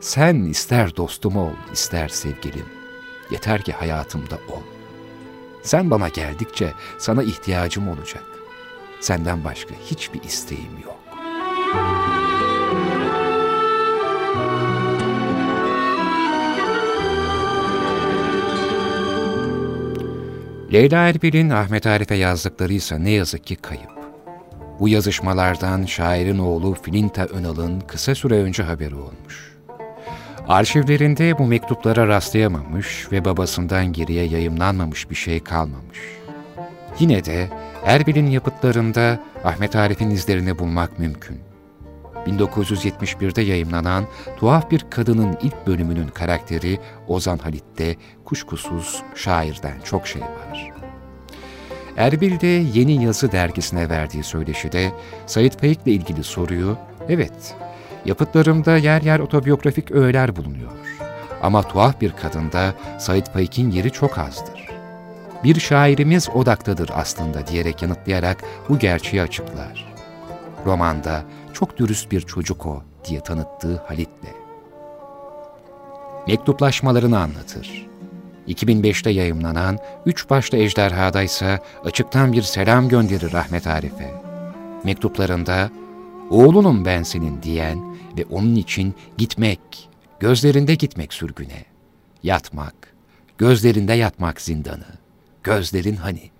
Sen 0.00 0.36
ister 0.44 0.96
dostum 0.96 1.36
ol, 1.36 1.52
ister 1.72 2.08
sevgilim. 2.08 2.66
Yeter 3.30 3.62
ki 3.62 3.72
hayatımda 3.72 4.34
ol. 4.34 4.62
Sen 5.62 5.90
bana 5.90 6.08
geldikçe 6.08 6.72
sana 6.98 7.22
ihtiyacım 7.22 7.88
olacak. 7.88 8.24
Senden 9.00 9.44
başka 9.44 9.74
hiçbir 9.90 10.22
isteğim 10.22 10.78
yok. 10.84 11.00
Leyla 20.72 21.08
Erbil'in 21.08 21.50
Ahmet 21.50 21.86
Arif'e 21.86 22.14
yazdıkları 22.14 22.72
ise 22.72 23.04
ne 23.04 23.10
yazık 23.10 23.46
ki 23.46 23.56
kayıp. 23.56 23.99
Bu 24.80 24.88
yazışmalardan 24.88 25.84
şairin 25.84 26.38
oğlu 26.38 26.74
Filinta 26.74 27.24
Önal'ın 27.24 27.80
kısa 27.80 28.14
süre 28.14 28.34
önce 28.34 28.62
haberi 28.62 28.94
olmuş. 28.94 29.56
Arşivlerinde 30.48 31.38
bu 31.38 31.46
mektuplara 31.46 32.08
rastlayamamış 32.08 33.12
ve 33.12 33.24
babasından 33.24 33.92
geriye 33.92 34.24
yayımlanmamış 34.24 35.10
bir 35.10 35.14
şey 35.14 35.40
kalmamış. 35.40 35.98
Yine 36.98 37.24
de 37.24 37.48
Erbil'in 37.84 38.26
yapıtlarında 38.26 39.20
Ahmet 39.44 39.76
Arif'in 39.76 40.10
izlerini 40.10 40.58
bulmak 40.58 40.98
mümkün. 40.98 41.40
1971'de 42.26 43.42
yayımlanan 43.42 44.04
Tuhaf 44.36 44.70
Bir 44.70 44.86
Kadının 44.90 45.36
ilk 45.42 45.66
bölümünün 45.66 46.08
karakteri 46.08 46.78
Ozan 47.08 47.38
Halit'te 47.38 47.96
kuşkusuz 48.24 49.02
şairden 49.14 49.80
çok 49.84 50.06
şey 50.06 50.22
var. 50.22 50.69
Erbil'de 51.96 52.46
Yeni 52.46 53.04
Yazı 53.04 53.32
dergisine 53.32 53.88
verdiği 53.88 54.24
söyleşide 54.24 54.92
Sayit 55.26 55.60
Faik'le 55.60 55.86
ilgili 55.86 56.24
soruyu, 56.24 56.76
evet, 57.08 57.54
yapıtlarımda 58.04 58.76
yer 58.76 59.02
yer 59.02 59.20
otobiyografik 59.20 59.90
öğeler 59.90 60.36
bulunuyor. 60.36 60.70
Ama 61.42 61.62
tuhaf 61.62 62.00
bir 62.00 62.12
kadında 62.12 62.74
Sayit 62.98 63.28
Faik'in 63.28 63.70
yeri 63.70 63.90
çok 63.90 64.18
azdır. 64.18 64.68
Bir 65.44 65.60
şairimiz 65.60 66.30
odaktadır 66.30 66.90
aslında 66.94 67.46
diyerek 67.46 67.82
yanıtlayarak 67.82 68.44
bu 68.68 68.78
gerçeği 68.78 69.22
açıklar. 69.22 69.94
Romanda 70.66 71.22
çok 71.52 71.78
dürüst 71.78 72.10
bir 72.10 72.20
çocuk 72.20 72.66
o 72.66 72.82
diye 73.08 73.20
tanıttığı 73.20 73.76
Halit'le. 73.76 74.34
Mektuplaşmalarını 76.26 77.18
anlatır. 77.18 77.89
2005'te 78.50 79.10
yayımlanan 79.10 79.78
Üç 80.06 80.30
Başlı 80.30 80.58
Ejderha'da 80.58 81.22
ise 81.22 81.58
açıktan 81.84 82.32
bir 82.32 82.42
selam 82.42 82.88
gönderir 82.88 83.32
Rahmet 83.32 83.66
Arif'e. 83.66 84.14
Mektuplarında 84.84 85.70
oğlunum 86.30 86.84
ben 86.84 87.02
senin 87.02 87.42
diyen 87.42 87.94
ve 88.18 88.24
onun 88.30 88.56
için 88.56 88.94
gitmek, 89.18 89.60
gözlerinde 90.20 90.74
gitmek 90.74 91.12
sürgüne, 91.12 91.64
yatmak, 92.22 92.74
gözlerinde 93.38 93.92
yatmak 93.92 94.40
zindanı, 94.40 94.98
gözlerin 95.42 95.96
hani, 95.96 96.30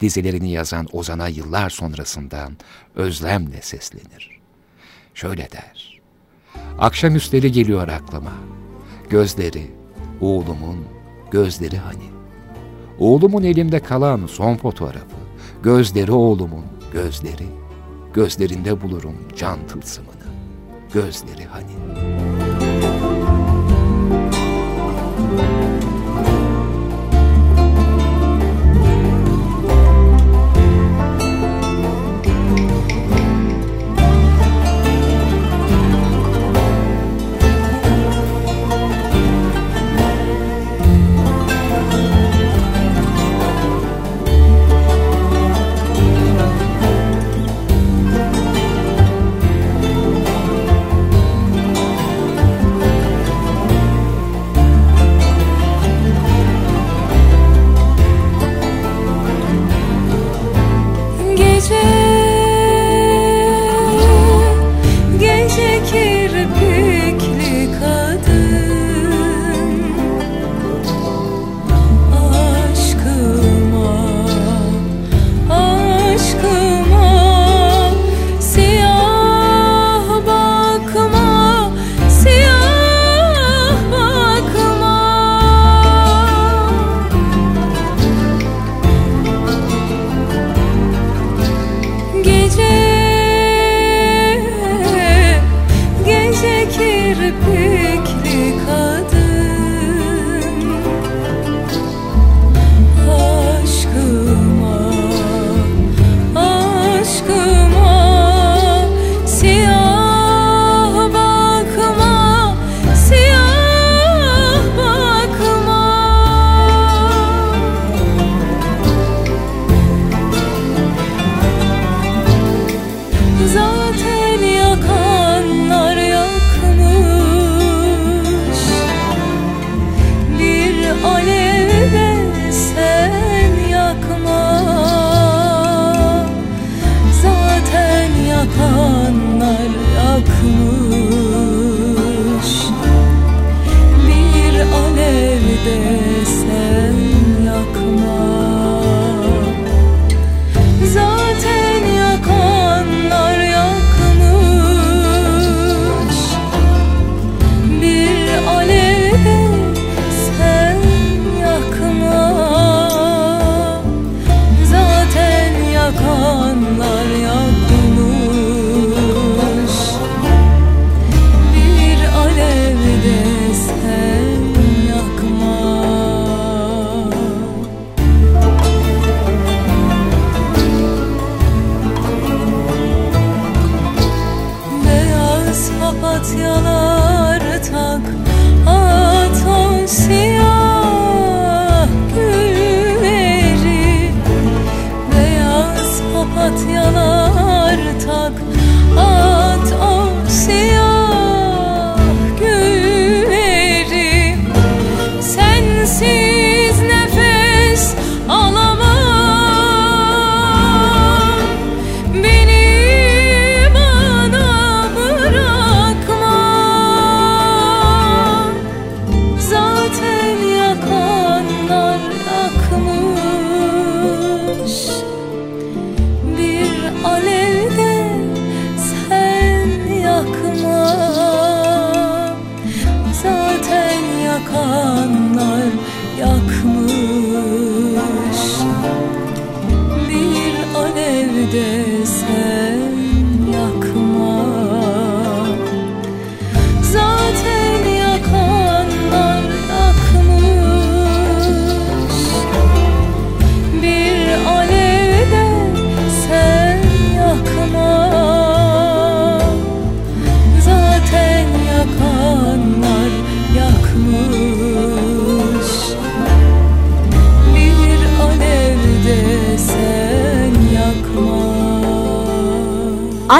dizelerini 0.00 0.50
yazan 0.50 0.88
Ozan'a 0.92 1.28
yıllar 1.28 1.70
sonrasından 1.70 2.56
özlemle 2.94 3.62
seslenir. 3.62 4.30
Şöyle 5.14 5.48
der, 5.50 6.00
akşamüstleri 6.78 7.52
geliyor 7.52 7.88
aklıma, 7.88 8.34
gözleri, 9.10 9.70
oğlumun, 10.20 11.01
gözleri 11.32 11.76
hani. 11.78 12.10
Oğlumun 12.98 13.42
elimde 13.42 13.80
kalan 13.80 14.26
son 14.26 14.56
fotoğrafı, 14.56 15.16
gözleri 15.62 16.12
oğlumun, 16.12 16.64
gözleri, 16.92 17.46
gözlerinde 18.14 18.82
bulurum 18.82 19.16
can 19.36 19.66
tılsımını, 19.66 20.26
gözleri 20.94 21.44
hani.'' 21.44 22.31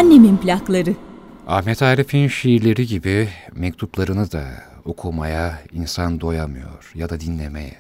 Annemin 0.03 0.37
plakları. 0.37 0.97
Ahmet 1.47 1.83
Arif'in 1.83 2.29
şiirleri 2.29 2.87
gibi 2.87 3.29
mektuplarını 3.53 4.33
da 4.33 4.45
okumaya 4.85 5.63
insan 5.73 6.21
doyamıyor 6.21 6.93
ya 6.95 7.09
da 7.09 7.21
dinlemeye. 7.21 7.77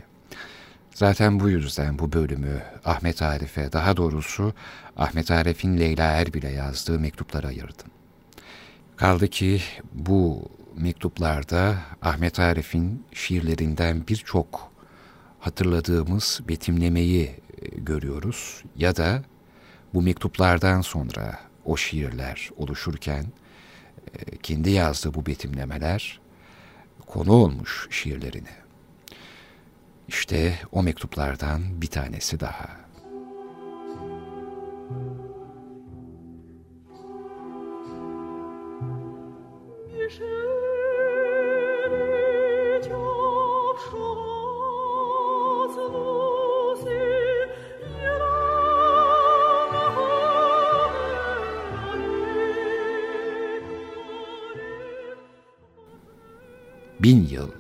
Zaten 0.95 1.41
bu 1.41 1.49
yüzden 1.49 1.99
bu 1.99 2.13
bölümü 2.13 2.63
Ahmet 2.85 3.23
Arif'e, 3.23 3.73
daha 3.73 3.97
doğrusu 3.97 4.53
Ahmet 4.97 5.31
Arif'in 5.31 5.79
Leyla 5.79 6.05
Erbil'e 6.05 6.51
yazdığı 6.51 6.99
mektuplara 6.99 7.47
ayırdım. 7.47 7.87
Kaldı 8.97 9.29
ki 9.29 9.61
bu 9.93 10.49
mektuplarda 10.77 11.75
Ahmet 12.03 12.39
Arif'in 12.39 13.05
şiirlerinden 13.13 14.07
birçok 14.09 14.73
hatırladığımız 15.41 16.41
betimlemeyi 16.49 17.31
görüyoruz 17.77 18.63
ya 18.77 18.97
da 18.97 19.23
bu 19.95 20.03
mektuplardan 20.03 20.81
sonra 20.81 21.52
o 21.65 21.77
şiirler 21.77 22.51
oluşurken 22.57 23.27
e, 24.15 24.37
kendi 24.37 24.71
yazdığı 24.71 25.15
bu 25.15 25.27
betimlemeler 25.27 26.21
konu 27.07 27.33
olmuş 27.33 27.89
şiirlerine. 27.91 28.57
İşte 30.09 30.59
o 30.73 30.83
mektuplardan 30.83 31.83
bir 31.83 31.87
tanesi 31.87 32.41
daha. 32.41 32.82
Bin 57.03 57.29
yıl 57.29 57.51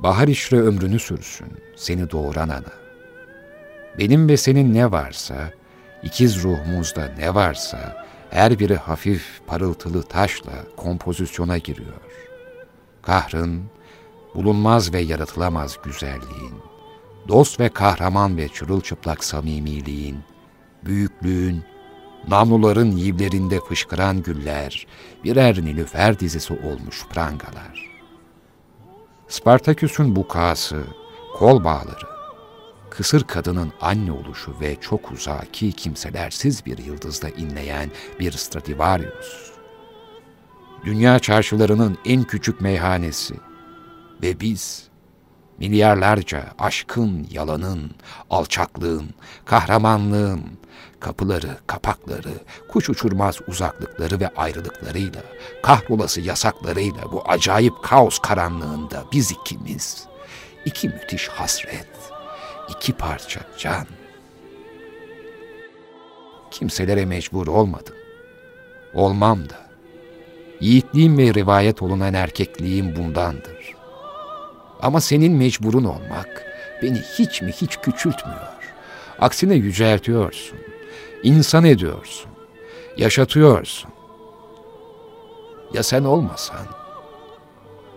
bahar 0.00 0.28
işre 0.28 0.60
ömrünü 0.60 0.98
sürsün 0.98 1.46
seni 1.76 2.10
doğuran 2.10 2.48
ana. 2.48 2.72
Benim 3.98 4.28
ve 4.28 4.36
senin 4.36 4.74
ne 4.74 4.90
varsa, 4.92 5.50
ikiz 6.02 6.42
ruhumuzda 6.42 7.08
ne 7.18 7.34
varsa, 7.34 8.06
her 8.30 8.58
biri 8.58 8.76
hafif 8.76 9.40
parıltılı 9.46 10.02
taşla 10.02 10.52
kompozisyona 10.76 11.58
giriyor. 11.58 12.00
Kahrın, 13.02 13.62
bulunmaz 14.34 14.92
ve 14.92 15.00
yaratılamaz 15.00 15.76
güzelliğin, 15.84 16.54
dost 17.28 17.60
ve 17.60 17.68
kahraman 17.68 18.36
ve 18.36 18.48
çırılçıplak 18.48 19.24
samimiliğin, 19.24 20.18
büyüklüğün, 20.84 21.64
namluların 22.28 22.90
yivlerinde 22.90 23.60
fışkıran 23.60 24.22
güller, 24.22 24.86
birer 25.24 25.64
nilüfer 25.64 26.20
dizisi 26.20 26.52
olmuş 26.52 27.06
prangalar. 27.06 27.83
Spartaküs'ün 29.34 30.16
bukası, 30.16 30.84
kol 31.34 31.64
bağları, 31.64 32.06
kısır 32.90 33.24
kadının 33.24 33.72
anne 33.80 34.12
oluşu 34.12 34.54
ve 34.60 34.76
çok 34.80 35.12
uzaki 35.12 35.72
kimselersiz 35.72 36.66
bir 36.66 36.78
yıldızda 36.78 37.28
inleyen 37.28 37.90
bir 38.20 38.32
Stradivarius. 38.32 39.52
Dünya 40.84 41.18
çarşılarının 41.18 41.98
en 42.04 42.22
küçük 42.22 42.60
meyhanesi 42.60 43.34
ve 44.22 44.40
biz 44.40 44.88
milyarlarca 45.58 46.44
aşkın, 46.58 47.26
yalanın, 47.30 47.90
alçaklığın, 48.30 49.08
kahramanlığın, 49.44 50.42
kapıları, 51.00 51.56
kapakları, 51.66 52.32
kuş 52.68 52.90
uçurmaz 52.90 53.38
uzaklıkları 53.48 54.20
ve 54.20 54.28
ayrılıklarıyla, 54.28 55.22
kahrolası 55.62 56.20
yasaklarıyla 56.20 57.12
bu 57.12 57.22
acayip 57.28 57.82
kaos 57.82 58.18
karanlığında 58.18 59.04
biz 59.12 59.32
ikimiz, 59.32 60.06
iki 60.64 60.88
müthiş 60.88 61.28
hasret, 61.28 61.88
iki 62.68 62.92
parça 62.92 63.40
can. 63.58 63.86
Kimselere 66.50 67.04
mecbur 67.04 67.46
olmadım. 67.46 67.94
Olmam 68.94 69.48
da. 69.48 69.64
Yiğitliğim 70.60 71.18
ve 71.18 71.34
rivayet 71.34 71.82
olunan 71.82 72.14
erkekliğim 72.14 72.96
bundandır. 72.96 73.53
Ama 74.84 75.00
senin 75.00 75.32
mecburun 75.32 75.84
olmak 75.84 76.46
beni 76.82 76.98
hiç 76.98 77.42
mi 77.42 77.52
hiç 77.52 77.76
küçültmüyor. 77.76 78.54
Aksine 79.18 79.54
yüceltiyorsun 79.54 80.58
insan 81.22 81.64
ediyorsun, 81.64 82.30
yaşatıyorsun. 82.96 83.90
Ya 85.74 85.82
sen 85.82 86.04
olmasan, 86.04 86.66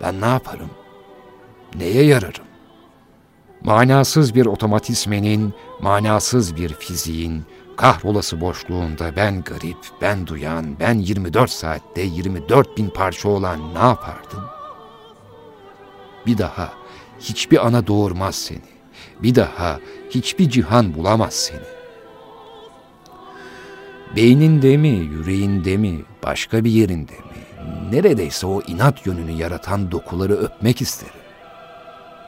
ben 0.01 0.21
ne 0.21 0.25
yaparım? 0.25 0.69
Neye 1.75 2.03
yararım? 2.03 2.45
Manasız 3.63 4.35
bir 4.35 4.45
otomatismenin, 4.45 5.53
manasız 5.81 6.55
bir 6.55 6.73
fiziğin, 6.73 7.45
kahrolası 7.77 8.41
boşluğunda 8.41 9.15
ben 9.15 9.41
garip, 9.41 9.77
ben 10.01 10.27
duyan, 10.27 10.79
ben 10.79 10.93
24 10.93 11.51
saatte 11.51 12.01
24 12.01 12.77
bin 12.77 12.89
parça 12.89 13.29
olan 13.29 13.73
ne 13.73 13.79
yapardım? 13.79 14.56
Bir 16.27 16.37
daha 16.37 16.73
hiçbir 17.19 17.67
ana 17.67 17.87
doğurmaz 17.87 18.35
seni. 18.35 18.59
Bir 19.23 19.35
daha 19.35 19.79
hiçbir 20.09 20.49
cihan 20.49 20.93
bulamaz 20.93 21.33
seni. 21.33 21.77
Beyninde 24.15 24.77
mi, 24.77 24.87
yüreğinde 24.87 25.77
mi, 25.77 26.01
başka 26.23 26.63
bir 26.63 26.71
yerinde 26.71 27.11
mi? 27.11 27.37
Neredeyse 27.91 28.47
o 28.47 28.61
inat 28.61 29.05
yönünü 29.05 29.31
yaratan 29.31 29.91
dokuları 29.91 30.33
öpmek 30.33 30.81
isterim. 30.81 31.13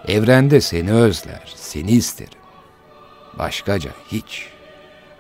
Evrende 0.08 0.62
seni 0.62 0.94
özler, 0.94 1.54
seni 1.56 1.92
isterim. 1.92 2.40
Başkaca 3.38 3.92
hiç. 4.12 4.48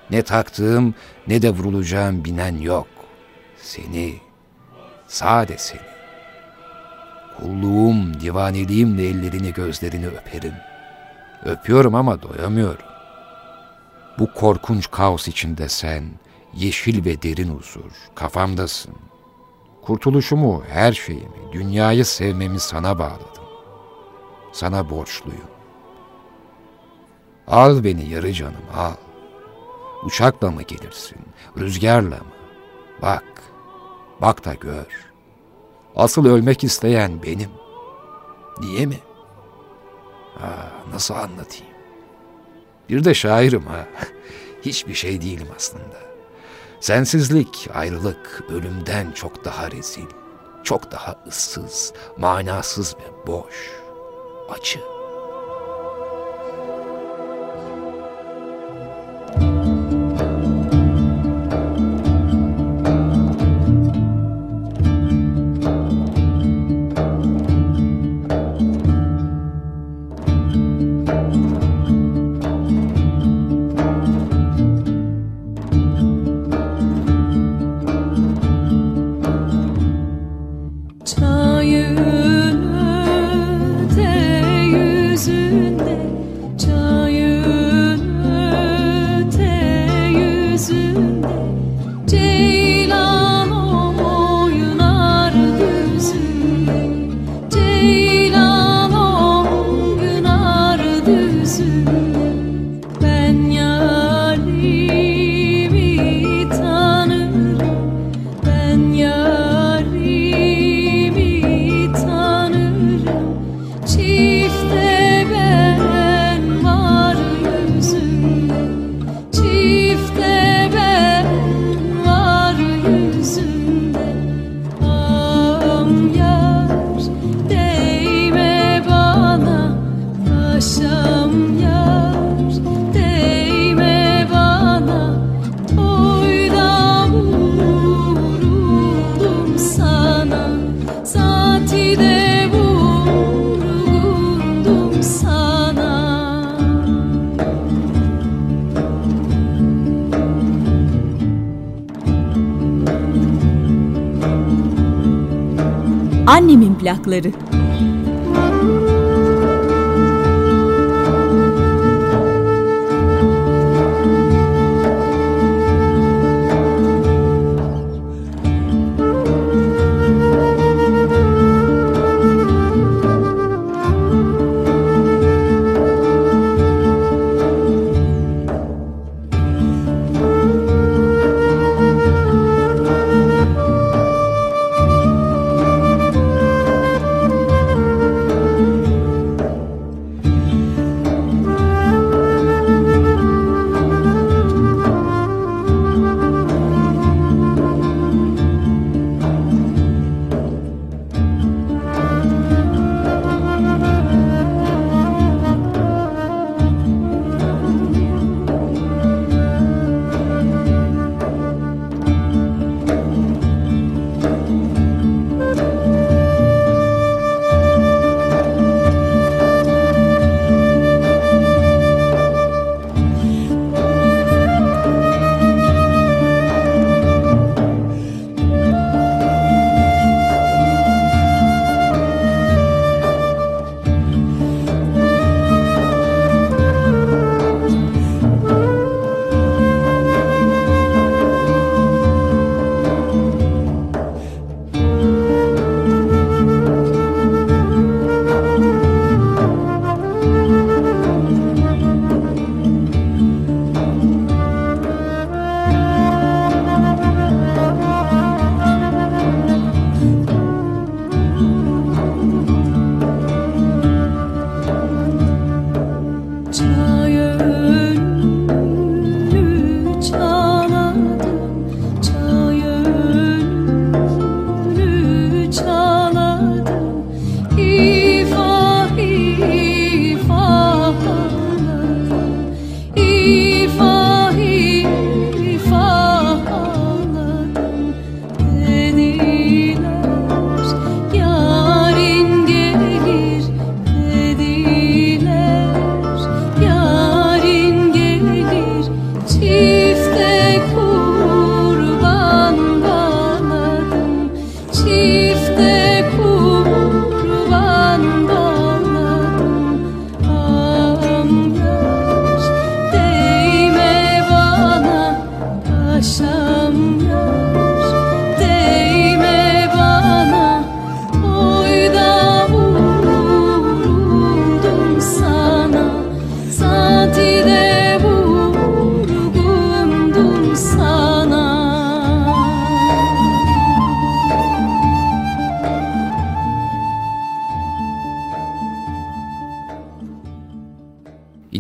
Ne 0.09 0.21
taktığım 0.21 0.95
ne 1.27 1.41
de 1.41 1.49
vurulacağım 1.49 2.25
binen 2.25 2.57
yok. 2.57 2.87
Seni, 3.61 4.15
sade 5.07 5.57
seni. 5.57 5.88
Kulluğum, 7.41 8.19
divaneliğimle 8.19 9.07
ellerini 9.07 9.53
gözlerini 9.53 10.07
öperim. 10.07 10.53
Öpüyorum 11.45 11.95
ama 11.95 12.21
doyamıyorum. 12.21 12.85
Bu 14.19 14.33
korkunç 14.33 14.91
kaos 14.91 15.27
içinde 15.27 15.69
sen, 15.69 16.03
yeşil 16.53 17.05
ve 17.05 17.21
derin 17.21 17.49
huzur, 17.49 17.91
kafamdasın. 18.15 18.93
Kurtuluşumu, 19.81 20.63
her 20.69 20.93
şeyimi, 20.93 21.51
dünyayı 21.51 22.05
sevmemi 22.05 22.59
sana 22.59 22.99
bağladım. 22.99 23.43
Sana 24.51 24.89
borçluyum. 24.89 25.49
Al 27.47 27.83
beni 27.83 28.09
yarı 28.09 28.33
canım, 28.33 28.65
al. 28.75 28.95
Uçakla 30.03 30.51
mı 30.51 30.61
gelirsin, 30.61 31.17
rüzgarla 31.57 32.17
mı? 32.17 32.33
Bak, 33.01 33.41
bak 34.21 34.45
da 34.45 34.53
gör. 34.53 35.08
Asıl 35.99 36.25
ölmek 36.25 36.63
isteyen 36.63 37.23
benim. 37.23 37.49
Niye 38.59 38.85
mi? 38.85 38.99
Ha, 40.39 40.71
nasıl 40.93 41.13
anlatayım? 41.13 41.73
Bir 42.89 43.03
de 43.03 43.13
şairim 43.13 43.65
ha. 43.65 43.87
Hiçbir 44.61 44.93
şey 44.93 45.21
değilim 45.21 45.47
aslında. 45.55 45.97
Sensizlik, 46.79 47.69
ayrılık 47.73 48.43
ölümden 48.49 49.11
çok 49.11 49.45
daha 49.45 49.71
rezil, 49.71 50.05
çok 50.63 50.91
daha 50.91 51.23
ıssız, 51.27 51.93
manasız 52.17 52.95
ve 52.95 53.27
boş, 53.27 53.71
acı. 54.49 54.98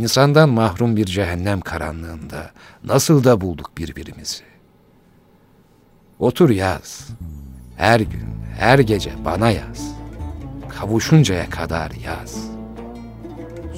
İnsandan 0.09 0.49
mahrum 0.49 0.95
bir 0.95 1.05
cehennem 1.05 1.61
karanlığında 1.61 2.51
nasıl 2.83 3.23
da 3.23 3.41
bulduk 3.41 3.71
birbirimizi. 3.77 4.43
Otur 6.19 6.49
yaz. 6.49 7.07
Her 7.77 7.99
gün, 7.99 8.25
her 8.59 8.79
gece 8.79 9.11
bana 9.25 9.51
yaz. 9.51 9.95
Kavuşuncaya 10.69 11.49
kadar 11.49 11.91
yaz. 11.91 12.47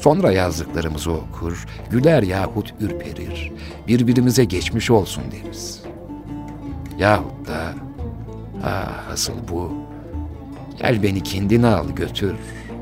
Sonra 0.01 0.31
yazdıklarımızı 0.31 1.11
okur, 1.11 1.67
güler 1.89 2.23
yahut 2.23 2.73
ürperir, 2.79 3.51
birbirimize 3.87 4.45
geçmiş 4.45 4.91
olsun 4.91 5.23
deriz. 5.31 5.81
Yahut 6.97 7.47
da, 7.47 7.73
ah 8.63 9.11
asıl 9.11 9.33
bu, 9.51 9.71
gel 10.81 11.03
beni 11.03 11.23
kendine 11.23 11.67
al 11.67 11.89
götür, 11.89 12.35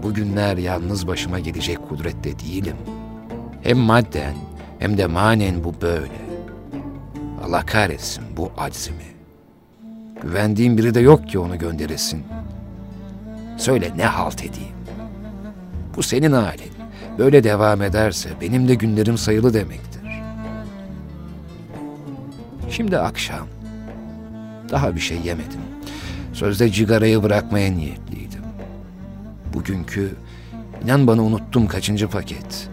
bugünler 0.03 0.57
yalnız 0.57 1.07
başıma 1.07 1.39
gelecek 1.39 1.89
kudrette 1.89 2.39
değilim.'' 2.39 2.98
Hem 3.63 3.77
madden 3.77 4.35
hem 4.79 4.97
de 4.97 5.07
manen 5.07 5.63
bu 5.63 5.73
böyle. 5.81 6.21
Allah 7.45 7.65
kahretsin 7.65 8.23
bu 8.37 8.51
aczimi. 8.57 9.09
Güvendiğim 10.21 10.77
biri 10.77 10.93
de 10.93 10.99
yok 10.99 11.29
ki 11.29 11.39
onu 11.39 11.59
gönderesin. 11.59 12.23
Söyle 13.57 13.91
ne 13.97 14.05
halt 14.05 14.39
edeyim? 14.45 14.75
Bu 15.95 16.03
senin 16.03 16.31
halin. 16.31 16.71
Böyle 17.17 17.43
devam 17.43 17.81
ederse 17.81 18.29
benim 18.41 18.67
de 18.67 18.75
günlerim 18.75 19.17
sayılı 19.17 19.53
demektir. 19.53 20.01
Şimdi 22.69 22.97
akşam. 22.97 23.47
Daha 24.71 24.95
bir 24.95 24.99
şey 24.99 25.17
yemedim. 25.23 25.61
Sözde 26.33 26.71
cigarayı 26.71 27.23
bırakmaya 27.23 27.71
niyetliydim. 27.71 28.43
Bugünkü, 29.53 30.15
inan 30.83 31.07
bana 31.07 31.23
unuttum 31.23 31.67
kaçıncı 31.67 32.07
paket. 32.07 32.69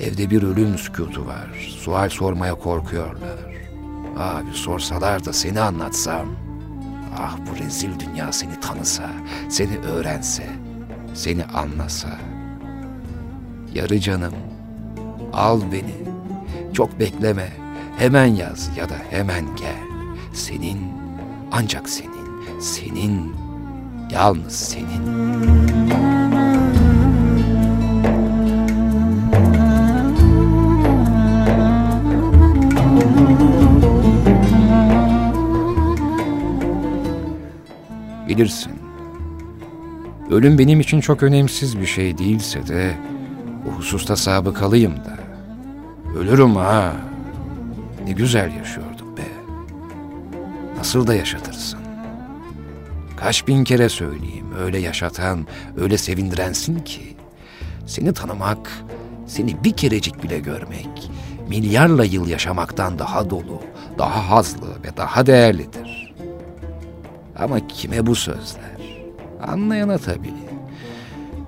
Evde 0.00 0.30
bir 0.30 0.42
ölüm 0.42 0.78
sükutu 0.78 1.26
var. 1.26 1.74
Sual 1.78 2.08
sormaya 2.08 2.54
korkuyorlar. 2.54 3.38
Abi 4.18 4.52
sorsalar 4.52 5.24
da 5.24 5.32
seni 5.32 5.60
anlatsam. 5.60 6.26
Ah 7.18 7.36
bu 7.38 7.64
rezil 7.64 8.00
dünya 8.00 8.32
seni 8.32 8.60
tanısa, 8.60 9.10
seni 9.48 9.78
öğrense, 9.78 10.46
seni 11.14 11.44
anlasa. 11.44 12.08
Yarı 13.74 14.00
canım, 14.00 14.34
al 15.32 15.60
beni. 15.72 15.94
Çok 16.72 17.00
bekleme, 17.00 17.48
hemen 17.98 18.26
yaz 18.26 18.70
ya 18.76 18.88
da 18.88 18.96
hemen 19.10 19.56
gel. 19.56 19.84
Senin, 20.32 20.78
ancak 21.52 21.88
senin, 21.88 22.60
senin, 22.60 23.36
yalnız 24.10 24.54
senin.'' 24.54 26.13
Bilirsin. 38.34 38.72
Ölüm 40.30 40.58
benim 40.58 40.80
için 40.80 41.00
çok 41.00 41.22
önemsiz 41.22 41.80
bir 41.80 41.86
şey 41.86 42.18
değilse 42.18 42.66
de 42.66 42.94
bu 43.64 43.70
hususta 43.70 44.16
sabıkalıyım 44.16 44.96
da. 44.96 45.18
Ölürüm 46.18 46.56
ha. 46.56 46.92
Ne 48.04 48.12
güzel 48.12 48.52
yaşıyorduk 48.56 49.18
be. 49.18 49.22
Nasıl 50.78 51.06
da 51.06 51.14
yaşatırsın. 51.14 51.80
Kaç 53.16 53.48
bin 53.48 53.64
kere 53.64 53.88
söyleyeyim, 53.88 54.46
öyle 54.58 54.78
yaşatan, 54.78 55.46
öyle 55.76 55.98
sevindirensin 55.98 56.78
ki. 56.78 57.16
Seni 57.86 58.12
tanımak, 58.12 58.72
seni 59.26 59.64
bir 59.64 59.72
kerecik 59.72 60.22
bile 60.22 60.38
görmek, 60.38 61.10
milyarla 61.48 62.04
yıl 62.04 62.28
yaşamaktan 62.28 62.98
daha 62.98 63.30
dolu, 63.30 63.62
daha 63.98 64.30
hazlı 64.30 64.68
ve 64.84 64.96
daha 64.96 65.26
değerlidir. 65.26 65.83
Ama 67.38 67.66
kime 67.68 68.06
bu 68.06 68.14
sözler? 68.14 68.80
Anlayana 69.42 69.98
tabii. 69.98 70.34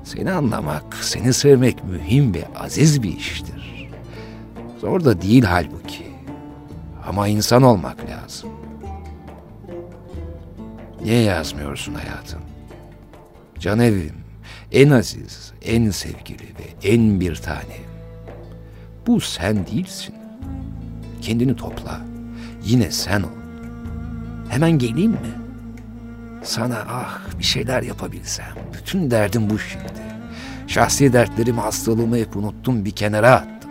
Seni 0.05 0.33
anlamak, 0.33 0.95
seni 0.95 1.33
sevmek 1.33 1.85
mühim 1.85 2.35
ve 2.35 2.45
aziz 2.57 3.03
bir 3.03 3.17
iştir. 3.17 3.89
Zor 4.81 5.05
da 5.05 5.23
değil 5.23 5.43
halbuki. 5.43 6.07
Ama 7.07 7.29
insan 7.29 7.63
olmak 7.63 7.97
lazım. 8.11 8.51
Niye 11.03 11.23
yazmıyorsun 11.23 11.95
hayatım? 11.95 12.41
Can 13.59 13.81
evim, 13.81 14.15
en 14.73 14.91
aziz, 14.91 15.53
en 15.63 15.91
sevgili 15.91 16.43
ve 16.45 16.89
en 16.89 17.21
bir 17.21 17.35
tanem. 17.35 17.87
Bu 19.07 19.21
sen 19.21 19.67
değilsin. 19.67 20.15
Kendini 21.23 21.57
topla. 21.57 22.01
Yine 22.65 22.91
sen 22.91 23.23
ol. 23.23 23.29
Hemen 24.49 24.71
geleyim 24.79 25.11
mi? 25.11 25.46
Sana 26.47 26.85
ah 26.91 27.21
bir 27.39 27.45
şeyler 27.45 27.83
yapabilsem. 27.83 28.55
Bütün 28.75 29.11
derdim 29.11 29.51
bu 29.51 29.59
şimdi. 29.59 29.85
Şahsi 30.67 31.13
dertlerimi, 31.13 31.61
hastalığımı 31.61 32.17
hep 32.17 32.37
unuttum 32.37 32.85
bir 32.85 32.91
kenara 32.91 33.31
attım. 33.31 33.71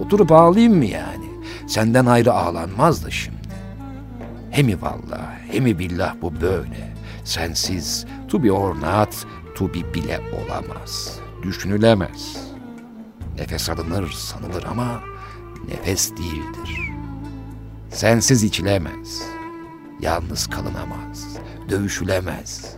Oturup 0.00 0.32
ağlayayım 0.32 0.76
mı 0.76 0.84
yani? 0.84 1.24
Senden 1.66 2.06
ayrı 2.06 2.32
ağlanmaz 2.32 3.04
da 3.04 3.10
şimdi. 3.10 3.36
Hemi 4.50 4.82
vallah, 4.82 5.38
hemi 5.52 5.78
billah 5.78 6.14
bu 6.22 6.40
böyle. 6.40 6.94
Sensiz 7.24 8.06
to 8.28 8.42
be 8.42 8.52
or 8.52 8.74
not, 8.74 9.26
to 9.54 9.68
be 9.68 9.94
bile 9.94 10.20
olamaz. 10.32 11.18
Düşünülemez. 11.42 12.36
Nefes 13.38 13.70
alınır 13.70 14.10
sanılır 14.10 14.64
ama 14.64 15.00
nefes 15.68 16.10
değildir. 16.10 16.90
Sensiz 17.90 18.44
içilemez. 18.44 19.22
Yalnız 20.00 20.46
kalınamaz. 20.46 21.31
Dövüşülemez. 21.72 22.76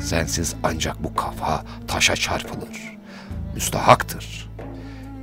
Sensiz 0.00 0.54
ancak 0.62 1.04
bu 1.04 1.14
kafa 1.14 1.64
taşa 1.88 2.16
çarpılır. 2.16 2.98
Müstahaktır. 3.54 4.50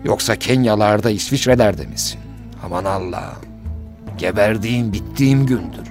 Yoksa 0.03 0.35
Kenyalarda, 0.35 1.09
İsviçre'lerde 1.09 1.85
misin? 1.85 2.19
Aman 2.63 2.85
Allah'ım. 2.85 3.45
Geberdiğim, 4.17 4.93
bittiğim 4.93 5.45
gündür. 5.45 5.87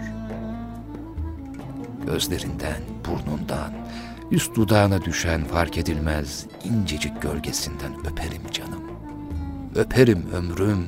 Gözlerinden, 2.07 2.81
burnundan, 3.09 3.73
üst 4.31 4.57
dudağına 4.57 5.05
düşen 5.05 5.45
fark 5.45 5.79
edilmez 5.79 6.47
incecik 6.65 7.23
gölgesinden 7.23 7.93
öperim 8.07 8.51
canım. 8.53 8.83
Öperim 9.75 10.27
ömrüm, 10.33 10.87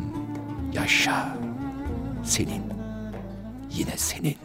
yaşa. 0.72 1.36
Senin, 2.24 2.62
yine 3.70 3.96
senin. 3.96 4.36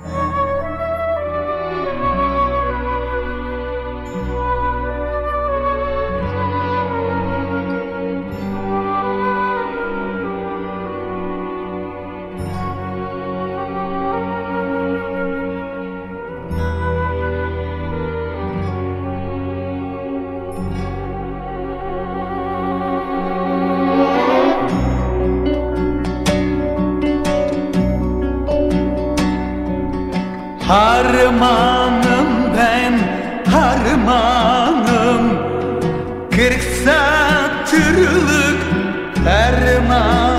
Satırlık 37.74 38.62
fermanım 39.24 40.33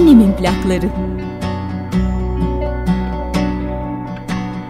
Annemin 0.00 0.32
plakları. 0.32 0.86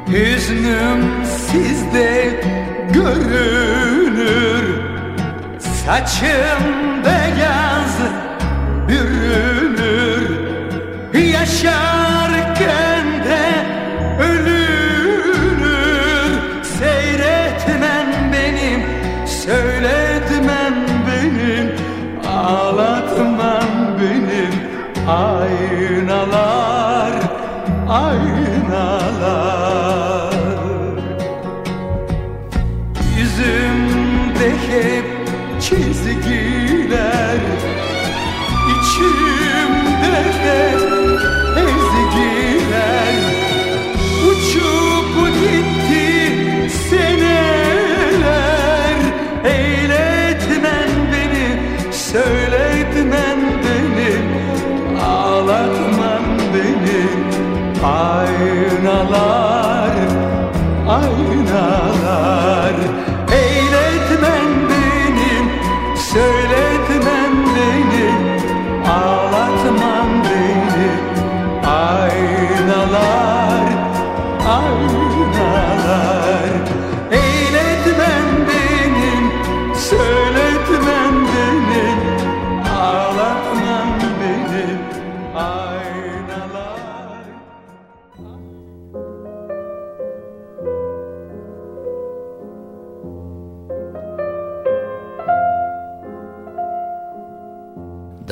Hüznüm 0.09 1.25
sizde 1.25 2.41
görünür 2.93 4.81
Saçım 5.59 6.65
beyaz 7.05 7.99
bürünür 8.89 10.31
Yaşarken 11.33 12.10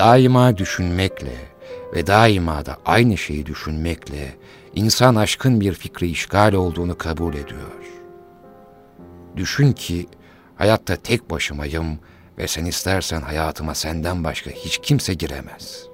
Daima 0.09 0.59
düşünmekle 0.59 1.37
ve 1.95 2.07
daima 2.07 2.67
da 2.67 2.77
aynı 2.87 3.19
şeyi 3.19 3.47
düşünmekle 3.47 4.37
insan 4.75 5.15
aşkın 5.15 5.61
bir 5.61 5.73
fikri 5.73 6.11
işgal 6.11 6.53
olduğunu 6.53 6.99
kabul 6.99 7.35
ediyor. 7.35 7.83
Düşün 9.37 9.73
ki 9.73 10.07
hayatta 10.57 10.97
tek 10.97 11.31
başımayım 11.31 11.99
ve 12.39 12.49
sen 12.49 12.65
istersen 12.65 13.21
hayatıma 13.21 13.75
senden 13.75 14.25
başka 14.25 14.51
hiç 14.51 14.79
kimse 14.83 15.15
giremez. 15.15 15.87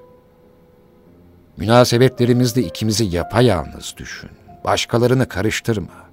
Münasebetlerimizde 1.57 2.63
ikimizi 2.63 3.05
yapayalnız 3.05 3.95
düşün. 3.97 4.31
Başkalarını 4.65 5.29
karıştırma. 5.29 6.11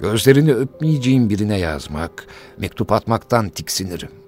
Gözlerini 0.00 0.54
öpmeyeceğim 0.54 1.30
birine 1.30 1.58
yazmak, 1.58 2.26
mektup 2.58 2.92
atmaktan 2.92 3.48
tiksinirim. 3.48 4.25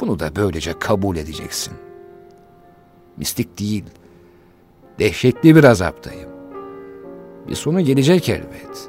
Bunu 0.00 0.18
da 0.18 0.36
böylece 0.36 0.78
kabul 0.78 1.16
edeceksin. 1.16 1.74
Mistik 3.16 3.58
değil, 3.58 3.84
dehşetli 4.98 5.56
bir 5.56 5.64
azaptayım. 5.64 6.30
Bir 7.48 7.54
sonu 7.54 7.80
gelecek 7.80 8.28
elbet. 8.28 8.88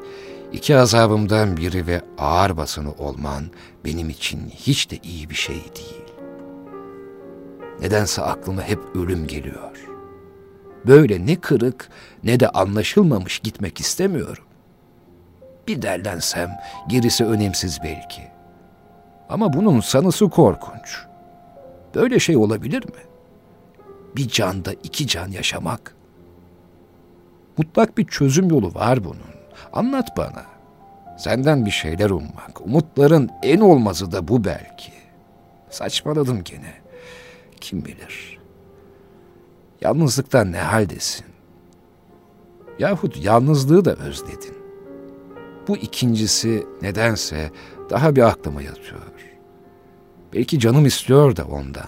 İki 0.51 0.77
azabımdan 0.77 1.57
biri 1.57 1.87
ve 1.87 2.01
ağır 2.17 2.57
basını 2.57 2.91
olman 2.91 3.43
benim 3.85 4.09
için 4.09 4.49
hiç 4.49 4.91
de 4.91 4.97
iyi 5.03 5.29
bir 5.29 5.35
şey 5.35 5.55
değil. 5.55 6.03
Nedense 7.81 8.21
aklıma 8.21 8.61
hep 8.61 8.79
ölüm 8.95 9.27
geliyor. 9.27 9.87
Böyle 10.87 11.25
ne 11.25 11.35
kırık 11.35 11.89
ne 12.23 12.39
de 12.39 12.49
anlaşılmamış 12.49 13.39
gitmek 13.39 13.79
istemiyorum. 13.79 14.43
Bir 15.67 15.81
derlensem 15.81 16.51
gerisi 16.89 17.25
önemsiz 17.25 17.79
belki. 17.83 18.36
Ama 19.29 19.53
bunun 19.53 19.79
sanısı 19.79 20.29
korkunç. 20.29 21.05
Böyle 21.95 22.19
şey 22.19 22.37
olabilir 22.37 22.85
mi? 22.85 23.01
Bir 24.15 24.27
canda 24.27 24.73
iki 24.83 25.07
can 25.07 25.27
yaşamak. 25.27 25.95
Mutlak 27.57 27.97
bir 27.97 28.05
çözüm 28.07 28.49
yolu 28.49 28.73
var 28.73 29.03
bunun. 29.03 29.37
Anlat 29.73 30.17
bana. 30.17 30.45
Senden 31.17 31.65
bir 31.65 31.71
şeyler 31.71 32.09
ummak. 32.09 32.61
Umutların 32.65 33.29
en 33.43 33.59
olmazı 33.59 34.11
da 34.11 34.27
bu 34.27 34.43
belki. 34.43 34.91
Saçmaladım 35.69 36.43
gene. 36.43 36.73
Kim 37.61 37.85
bilir. 37.85 38.39
Yalnızlıktan 39.81 40.51
ne 40.51 40.59
haldesin? 40.59 41.25
Yahut 42.79 43.23
yalnızlığı 43.23 43.85
da 43.85 43.93
özledin. 43.95 44.57
Bu 45.67 45.77
ikincisi 45.77 46.65
nedense 46.81 47.51
daha 47.89 48.15
bir 48.15 48.21
aklıma 48.21 48.61
yatıyor. 48.61 49.16
Belki 50.33 50.59
canım 50.59 50.85
istiyor 50.85 51.35
da 51.35 51.45
ondan. 51.45 51.85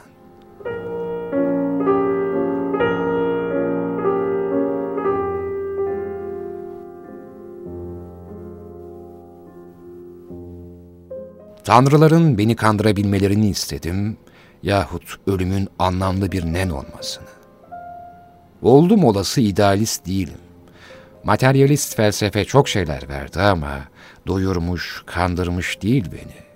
Tanrıların 11.63 12.37
beni 12.37 12.55
kandırabilmelerini 12.55 13.49
istedim 13.49 14.17
yahut 14.63 15.15
ölümün 15.27 15.69
anlamlı 15.79 16.31
bir 16.31 16.45
nen 16.45 16.69
olmasını. 16.69 17.27
Oldum 18.61 19.03
olası 19.03 19.41
idealist 19.41 20.05
değilim. 20.05 20.37
Materyalist 21.23 21.95
felsefe 21.95 22.45
çok 22.45 22.69
şeyler 22.69 23.09
verdi 23.09 23.41
ama 23.41 23.79
doyurmuş, 24.27 25.03
kandırmış 25.05 25.81
değil 25.81 26.05
beni. 26.11 26.48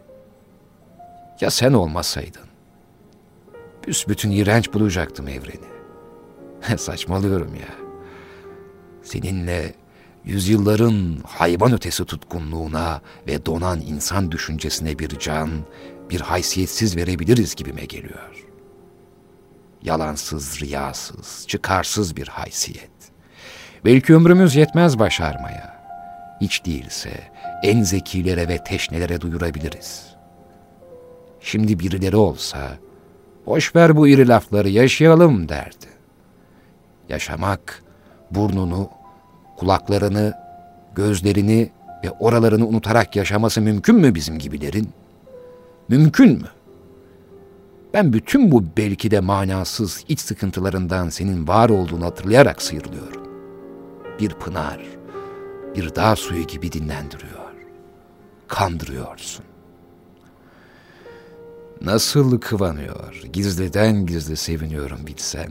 Ya 1.41 1.51
sen 1.51 1.73
olmasaydın? 1.73 2.47
Büsbütün 3.87 4.31
iğrenç 4.31 4.73
bulacaktım 4.73 5.27
evreni. 5.27 5.73
Saçmalıyorum 6.77 7.55
ya. 7.55 7.75
Seninle 9.03 9.75
yüzyılların 10.25 11.17
hayvan 11.27 11.73
ötesi 11.73 12.05
tutkunluğuna 12.05 13.01
ve 13.27 13.45
donan 13.45 13.81
insan 13.81 14.31
düşüncesine 14.31 14.99
bir 14.99 15.19
can, 15.19 15.49
bir 16.09 16.21
haysiyetsiz 16.21 16.97
verebiliriz 16.97 17.55
gibime 17.55 17.85
geliyor. 17.85 18.45
Yalansız, 19.81 20.61
riyasız, 20.61 21.45
çıkarsız 21.47 22.15
bir 22.15 22.27
haysiyet. 22.27 22.91
Belki 23.85 24.15
ömrümüz 24.15 24.55
yetmez 24.55 24.99
başarmaya. 24.99 25.83
Hiç 26.41 26.65
değilse 26.65 27.31
en 27.63 27.83
zekilere 27.83 28.47
ve 28.47 28.63
teşnelere 28.63 29.21
duyurabiliriz. 29.21 30.12
Şimdi 31.43 31.79
birileri 31.79 32.15
olsa, 32.15 32.77
boş 33.45 33.75
ver 33.75 33.95
bu 33.95 34.07
iri 34.07 34.27
lafları 34.27 34.69
yaşayalım 34.69 35.49
derdi. 35.49 35.85
Yaşamak, 37.09 37.83
burnunu, 38.31 38.89
kulaklarını, 39.57 40.33
gözlerini 40.95 41.71
ve 42.03 42.11
oralarını 42.11 42.67
unutarak 42.67 43.15
yaşaması 43.15 43.61
mümkün 43.61 43.95
mü 43.95 44.15
bizim 44.15 44.39
gibilerin? 44.39 44.89
Mümkün 45.89 46.31
mü? 46.31 46.47
Ben 47.93 48.13
bütün 48.13 48.51
bu 48.51 48.63
belki 48.77 49.11
de 49.11 49.19
manasız 49.19 50.03
iç 50.09 50.19
sıkıntılarından 50.19 51.09
senin 51.09 51.47
var 51.47 51.69
olduğunu 51.69 52.05
hatırlayarak 52.05 52.61
sıyrılıyorum. 52.61 53.23
Bir 54.19 54.29
pınar, 54.29 54.79
bir 55.75 55.95
dağ 55.95 56.15
suyu 56.15 56.47
gibi 56.47 56.71
dinlendiriyor. 56.71 57.53
Kandırıyorsun. 58.47 59.52
Nasıl 61.83 62.39
kıvanıyor, 62.39 63.21
gizliden 63.33 64.05
gizli 64.05 64.37
seviniyorum 64.37 65.07
bilsen. 65.07 65.49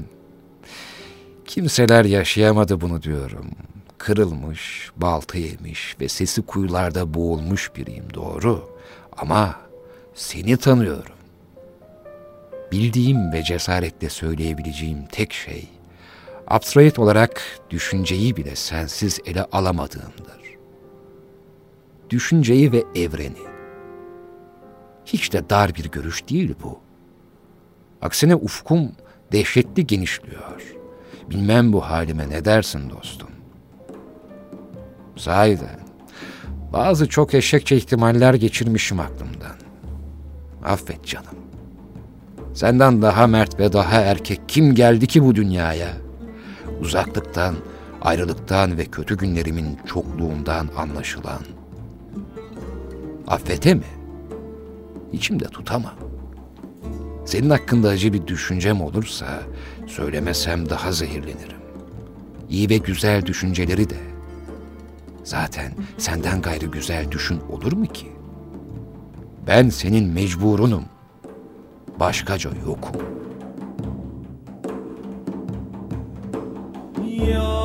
Kimseler 1.44 2.04
yaşayamadı 2.04 2.80
bunu 2.80 3.02
diyorum. 3.02 3.46
Kırılmış, 3.98 4.90
balta 4.96 5.38
yemiş 5.38 5.96
ve 6.00 6.08
sesi 6.08 6.42
kuyularda 6.42 7.14
boğulmuş 7.14 7.70
biriyim 7.76 8.14
doğru. 8.14 8.68
Ama 9.16 9.56
seni 10.14 10.56
tanıyorum. 10.56 11.14
Bildiğim 12.72 13.32
ve 13.32 13.42
cesaretle 13.42 14.08
söyleyebileceğim 14.08 15.06
tek 15.12 15.32
şey, 15.32 15.68
abstrayet 16.46 16.98
olarak 16.98 17.42
düşünceyi 17.70 18.36
bile 18.36 18.56
sensiz 18.56 19.20
ele 19.26 19.44
alamadığımdır. 19.44 20.42
Düşünceyi 22.10 22.72
ve 22.72 22.84
evreni. 22.94 23.51
Hiç 25.07 25.32
de 25.32 25.50
dar 25.50 25.74
bir 25.74 25.90
görüş 25.90 26.28
değil 26.28 26.55
bu. 26.64 26.80
Aksine 28.03 28.34
ufkum 28.34 28.92
dehşetli 29.32 29.86
genişliyor. 29.86 30.74
Bilmem 31.30 31.72
bu 31.72 31.80
halime 31.80 32.28
ne 32.30 32.44
dersin 32.44 32.90
dostum. 32.90 33.28
Sahiden, 35.16 35.80
bazı 36.72 37.09
çok 37.09 37.34
eşekçe 37.34 37.76
ihtimaller 37.76 38.34
geçirmişim 38.34 39.00
aklımdan. 39.00 39.57
Affet 40.64 41.07
canım. 41.07 41.36
Senden 42.55 43.03
daha 43.03 43.26
mert 43.26 43.61
ve 43.61 43.72
daha 43.72 44.00
erkek 44.00 44.40
kim 44.48 44.74
geldi 44.74 45.07
ki 45.07 45.24
bu 45.24 45.34
dünyaya? 45.34 45.92
Uzaklıktan, 46.80 47.55
ayrılıktan 48.03 48.78
ve 48.78 48.84
kötü 48.84 49.16
günlerimin 49.16 49.78
çokluğundan 49.86 50.68
anlaşılan. 50.76 51.40
Affete 53.26 53.74
mi? 53.74 54.01
İçimde 55.12 55.44
tutamam. 55.44 55.94
Senin 57.24 57.50
hakkında 57.50 57.88
acı 57.88 58.12
bir 58.12 58.26
düşüncem 58.26 58.80
olursa 58.80 59.42
söylemesem 59.86 60.68
daha 60.68 60.92
zehirlenirim. 60.92 61.62
İyi 62.50 62.70
ve 62.70 62.76
güzel 62.76 63.26
düşünceleri 63.26 63.90
de. 63.90 63.96
Zaten 65.24 65.72
senden 65.98 66.42
gayrı 66.42 66.66
güzel 66.66 67.10
düşün 67.10 67.40
olur 67.50 67.72
mu 67.72 67.86
ki? 67.86 68.12
Ben 69.46 69.68
senin 69.68 70.08
mecburunum. 70.08 70.84
Başkaca 72.00 72.50
yokum. 72.66 73.02
Yar 77.28 77.61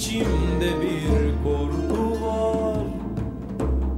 İçimde 0.00 0.70
bir 0.82 1.44
korku 1.44 2.24
var 2.24 2.84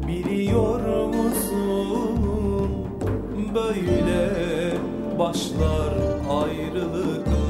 Biliyor 0.07 1.07
musun? 1.07 2.71
Böyle 3.55 4.31
başlar 5.19 5.95
ayrılıklar 6.31 7.42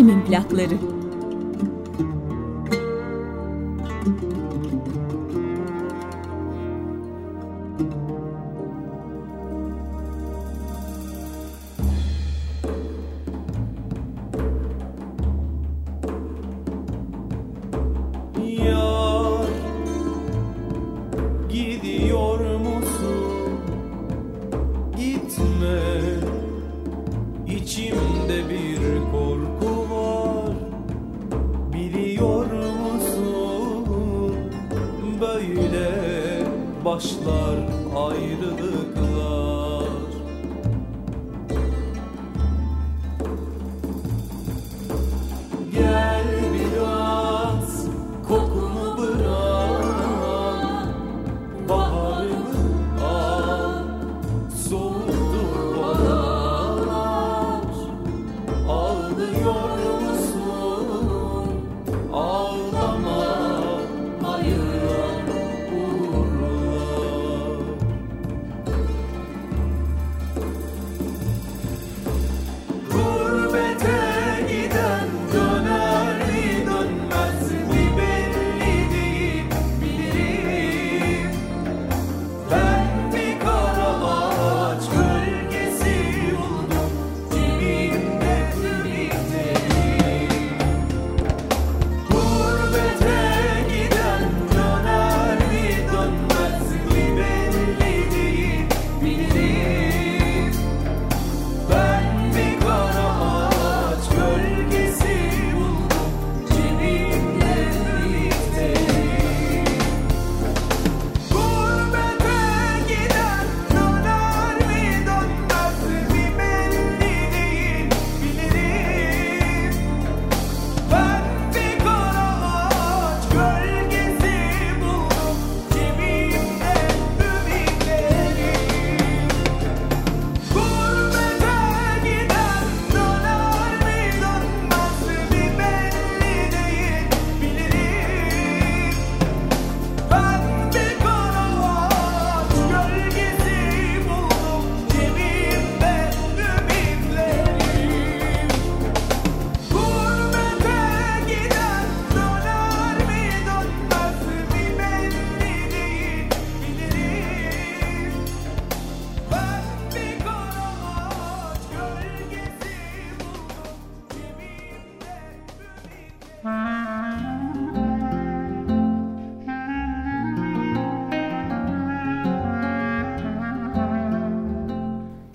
Annemin 0.00 0.24
plakları. 0.24 0.99
Başlar 37.00 37.58
ayrılıklar 37.96 39.09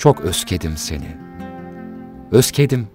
Çok 0.05 0.21
özkedim 0.21 0.77
seni. 0.77 1.17
Özkedim. 2.31 2.87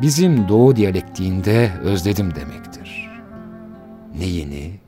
Bizim 0.00 0.48
doğu 0.48 0.76
diyalektiğinde 0.76 1.70
özledim 1.82 2.34
demektir. 2.34 3.10
Neyini, 4.18 4.80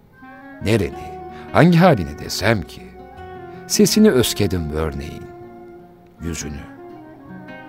nereni, 0.62 1.20
hangi 1.52 1.78
halini 1.78 2.18
desem 2.18 2.62
ki? 2.62 2.82
Sesini 3.66 4.10
özkedim 4.10 4.70
örneğin. 4.72 5.22
Yüzünü, 6.22 6.60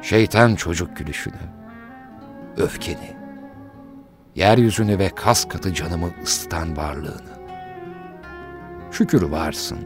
şeytan 0.01 0.55
çocuk 0.55 0.97
gülüşünü, 0.97 1.43
öfkeni, 2.57 3.13
yeryüzünü 4.35 4.99
ve 4.99 5.09
kas 5.09 5.47
katı 5.47 5.73
canımı 5.73 6.09
ısıtan 6.23 6.77
varlığını. 6.77 7.35
Şükür 8.91 9.21
varsın. 9.21 9.79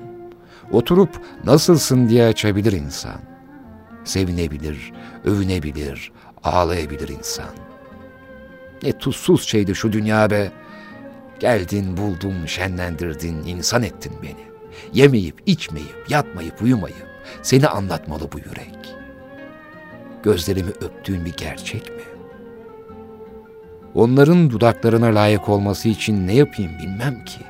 Oturup 0.72 1.22
nasılsın 1.44 2.10
diye 2.10 2.26
açabilir 2.26 2.72
insan. 2.72 3.29
Sevinebilir, 4.10 4.94
övünebilir, 5.26 6.12
ağlayabilir 6.44 7.10
insan. 7.10 7.50
Ne 8.84 8.98
tuzsuz 8.98 9.48
şeydi 9.48 9.76
şu 9.76 9.92
dünya 9.94 10.30
be. 10.30 10.52
Geldin, 11.40 11.98
buldun, 11.98 12.46
şenlendirdin, 12.46 13.44
insan 13.48 13.84
ettin 13.84 14.14
beni. 14.24 14.50
Yemeyip, 14.94 15.42
içmeyip, 15.46 16.06
yatmayıp, 16.10 16.62
uyumayıp 16.62 17.08
seni 17.42 17.68
anlatmalı 17.68 18.32
bu 18.32 18.40
yürek. 18.40 18.96
Gözlerimi 20.24 20.70
öptüğün 20.70 21.26
bir 21.26 21.34
gerçek 21.34 21.90
mi? 21.90 22.04
Onların 23.96 24.50
dudaklarına 24.50 25.16
layık 25.16 25.50
olması 25.50 25.90
için 25.90 26.28
ne 26.28 26.34
yapayım 26.34 26.72
bilmem 26.80 27.26
ki. 27.26 27.42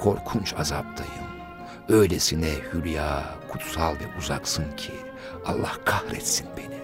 Korkunç 0.00 0.54
azaptayım. 0.58 1.24
Öylesine 1.88 2.50
hülya, 2.72 3.24
kutsal 3.48 3.94
ve 3.94 4.18
uzaksın 4.18 4.64
ki 4.76 4.92
Allah 5.46 5.72
kahretsin 5.84 6.46
beni. 6.56 6.74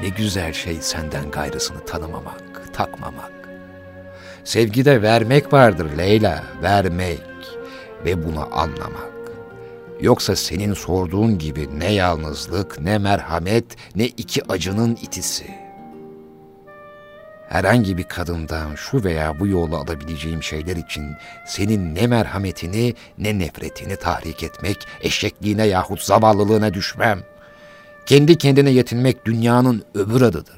Ne 0.00 0.08
güzel 0.08 0.52
şey 0.52 0.74
senden 0.80 1.30
gayrısını 1.30 1.84
tanımamak, 1.84 2.74
takmamak. 2.74 3.32
Sevgide 4.44 5.02
vermek 5.02 5.52
vardır 5.52 5.98
Leyla, 5.98 6.44
vermek 6.62 7.20
ve 8.04 8.26
bunu 8.26 8.58
anlamak. 8.58 9.12
Yoksa 10.00 10.36
senin 10.36 10.74
sorduğun 10.74 11.38
gibi 11.38 11.78
ne 11.78 11.92
yalnızlık, 11.92 12.80
ne 12.80 12.98
merhamet, 12.98 13.64
ne 13.94 14.06
iki 14.06 14.52
acının 14.52 14.98
itisi. 15.02 15.61
Herhangi 17.52 17.98
bir 17.98 18.04
kadından 18.04 18.74
şu 18.74 19.04
veya 19.04 19.40
bu 19.40 19.46
yolu 19.46 19.76
alabileceğim 19.76 20.42
şeyler 20.42 20.76
için 20.76 21.16
senin 21.46 21.94
ne 21.94 22.06
merhametini 22.06 22.94
ne 23.18 23.38
nefretini 23.38 23.96
tahrik 23.96 24.42
etmek, 24.42 24.86
eşekliğine 25.00 25.66
yahut 25.66 26.02
zavallılığına 26.02 26.74
düşmem. 26.74 27.20
Kendi 28.06 28.38
kendine 28.38 28.70
yetinmek 28.70 29.26
dünyanın 29.26 29.84
öbür 29.94 30.22
adıdır. 30.22 30.56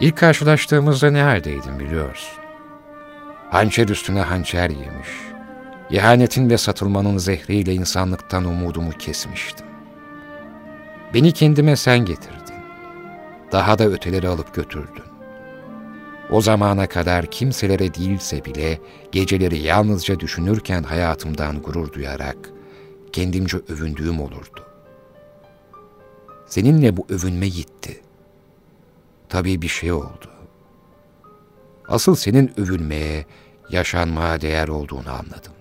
İlk 0.00 0.18
karşılaştığımızda 0.18 1.10
ne 1.10 1.22
haldeydin 1.22 1.80
biliyorsun. 1.80 2.38
Hançer 3.50 3.88
üstüne 3.88 4.20
hançer 4.20 4.70
yemiş. 4.70 5.08
İhanetin 5.90 6.50
ve 6.50 6.58
satılmanın 6.58 7.18
zehriyle 7.18 7.74
insanlıktan 7.74 8.44
umudumu 8.44 8.90
kesmiştim. 8.90 9.69
Beni 11.14 11.32
kendime 11.32 11.76
sen 11.76 11.98
getirdin. 11.98 12.54
Daha 13.52 13.78
da 13.78 13.84
öteleri 13.84 14.28
alıp 14.28 14.54
götürdün. 14.54 15.04
O 16.30 16.40
zamana 16.40 16.86
kadar 16.86 17.26
kimselere 17.26 17.94
değilse 17.94 18.44
bile 18.44 18.80
geceleri 19.12 19.58
yalnızca 19.58 20.20
düşünürken 20.20 20.82
hayatımdan 20.82 21.62
gurur 21.62 21.92
duyarak 21.92 22.36
kendimce 23.12 23.58
övündüğüm 23.68 24.20
olurdu. 24.20 24.66
Seninle 26.46 26.96
bu 26.96 27.06
övünme 27.08 27.48
gitti. 27.48 28.00
Tabii 29.28 29.62
bir 29.62 29.68
şey 29.68 29.92
oldu. 29.92 30.30
Asıl 31.88 32.14
senin 32.14 32.60
övülmeye, 32.60 33.26
yaşanmaya 33.70 34.40
değer 34.40 34.68
olduğunu 34.68 35.10
anladım. 35.10 35.52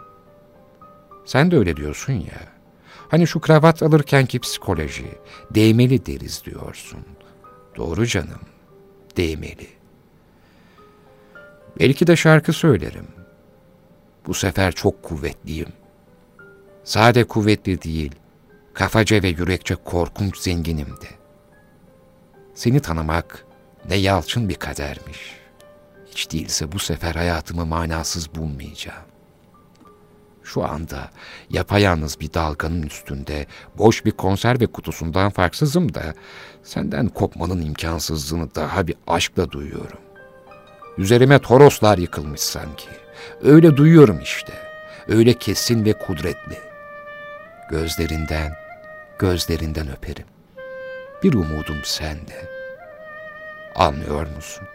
Sen 1.25 1.51
de 1.51 1.57
öyle 1.57 1.75
diyorsun 1.75 2.13
ya. 2.13 2.58
Hani 3.09 3.27
şu 3.27 3.39
kravat 3.39 3.83
alırkenki 3.83 4.39
psikoloji, 4.39 5.11
değmeli 5.51 6.05
deriz 6.05 6.43
diyorsun. 6.45 6.99
Doğru 7.77 8.05
canım, 8.05 8.41
değmeli. 9.17 9.67
Belki 11.79 12.07
de 12.07 12.15
şarkı 12.15 12.53
söylerim. 12.53 13.07
Bu 14.27 14.33
sefer 14.33 14.71
çok 14.71 15.03
kuvvetliyim. 15.03 15.73
Sade 16.83 17.23
kuvvetli 17.23 17.81
değil, 17.81 18.11
kafaca 18.73 19.23
ve 19.23 19.27
yürekçe 19.27 19.75
korkunç 19.75 20.37
zenginim 20.37 20.87
de. 20.87 21.09
Seni 22.55 22.79
tanımak 22.79 23.45
ne 23.89 23.95
yalçın 23.95 24.49
bir 24.49 24.55
kadermiş. 24.55 25.39
Hiç 26.11 26.31
değilse 26.31 26.71
bu 26.71 26.79
sefer 26.79 27.15
hayatımı 27.15 27.65
manasız 27.65 28.35
bulmayacağım. 28.35 29.05
Şu 30.53 30.63
anda 30.63 31.09
yapayalnız 31.49 32.19
bir 32.19 32.33
dalganın 32.33 32.81
üstünde 32.81 33.45
boş 33.77 34.05
bir 34.05 34.11
konserve 34.11 34.67
kutusundan 34.67 35.29
farksızım 35.29 35.93
da 35.93 36.13
senden 36.63 37.07
kopmanın 37.07 37.61
imkansızlığını 37.61 38.55
daha 38.55 38.87
bir 38.87 38.95
aşkla 39.07 39.51
duyuyorum. 39.51 39.99
Üzerime 40.97 41.39
toroslar 41.39 41.97
yıkılmış 41.97 42.41
sanki. 42.41 42.89
Öyle 43.43 43.77
duyuyorum 43.77 44.19
işte. 44.23 44.53
Öyle 45.07 45.33
kesin 45.33 45.85
ve 45.85 45.93
kudretli. 45.93 46.57
Gözlerinden, 47.71 48.53
gözlerinden 49.19 49.91
öperim. 49.91 50.25
Bir 51.23 51.33
umudum 51.33 51.81
sende. 51.83 52.49
Anlıyor 53.75 54.27
musun? 54.35 54.67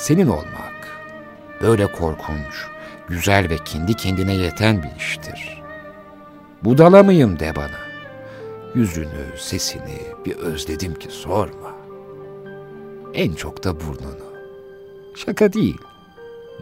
Senin 0.00 0.26
olmak 0.26 0.88
böyle 1.62 1.86
korkunç, 1.86 2.66
güzel 3.08 3.50
ve 3.50 3.58
kendi 3.64 3.94
kendine 3.94 4.34
yeten 4.34 4.82
bir 4.82 4.96
iştir. 4.98 5.62
Budala 6.62 7.02
mıyım 7.02 7.38
de 7.38 7.56
bana. 7.56 7.80
Yüzünü, 8.74 9.38
sesini 9.38 9.98
bir 10.26 10.36
özledim 10.36 10.94
ki 10.94 11.08
sorma. 11.10 11.74
En 13.14 13.32
çok 13.32 13.64
da 13.64 13.80
burnunu. 13.80 14.30
Şaka 15.16 15.52
değil. 15.52 15.78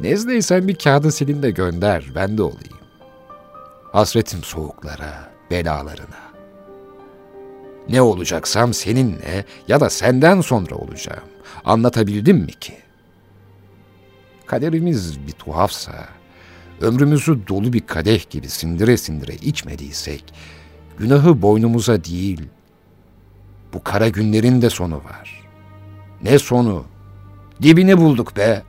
Nezdeysen 0.01 0.69
bir 0.69 0.75
kağıdı 0.75 1.13
silin 1.13 1.43
de 1.43 1.51
gönder, 1.51 2.05
ben 2.15 2.39
de 2.39 2.43
olayım. 2.43 2.79
Hasretim 3.93 4.45
soğuklara, 4.45 5.33
belalarına. 5.51 6.29
Ne 7.89 8.03
olacaksam 8.03 8.75
seninle 8.75 9.45
ya 9.69 9.81
da 9.81 9.91
senden 9.91 10.41
sonra 10.41 10.75
olacağım. 10.75 11.25
Anlatabildim 11.65 12.37
mi 12.37 12.53
ki? 12.53 12.88
Kaderimiz 14.49 15.27
bir 15.27 15.33
tuhafsa, 15.33 16.09
ömrümüzü 16.81 17.47
dolu 17.49 17.73
bir 17.73 17.87
kadeh 17.87 18.31
gibi 18.31 18.49
sindire 18.49 18.97
sindire 18.97 19.35
içmediysek, 19.35 20.25
günahı 20.99 21.43
boynumuza 21.43 22.05
değil, 22.05 22.43
bu 23.73 23.83
kara 23.83 24.09
günlerin 24.09 24.63
de 24.63 24.71
sonu 24.71 24.97
var. 24.97 25.45
Ne 26.23 26.39
sonu? 26.39 26.85
Dibini 27.63 27.99
bulduk 27.99 28.37
be. 28.37 28.63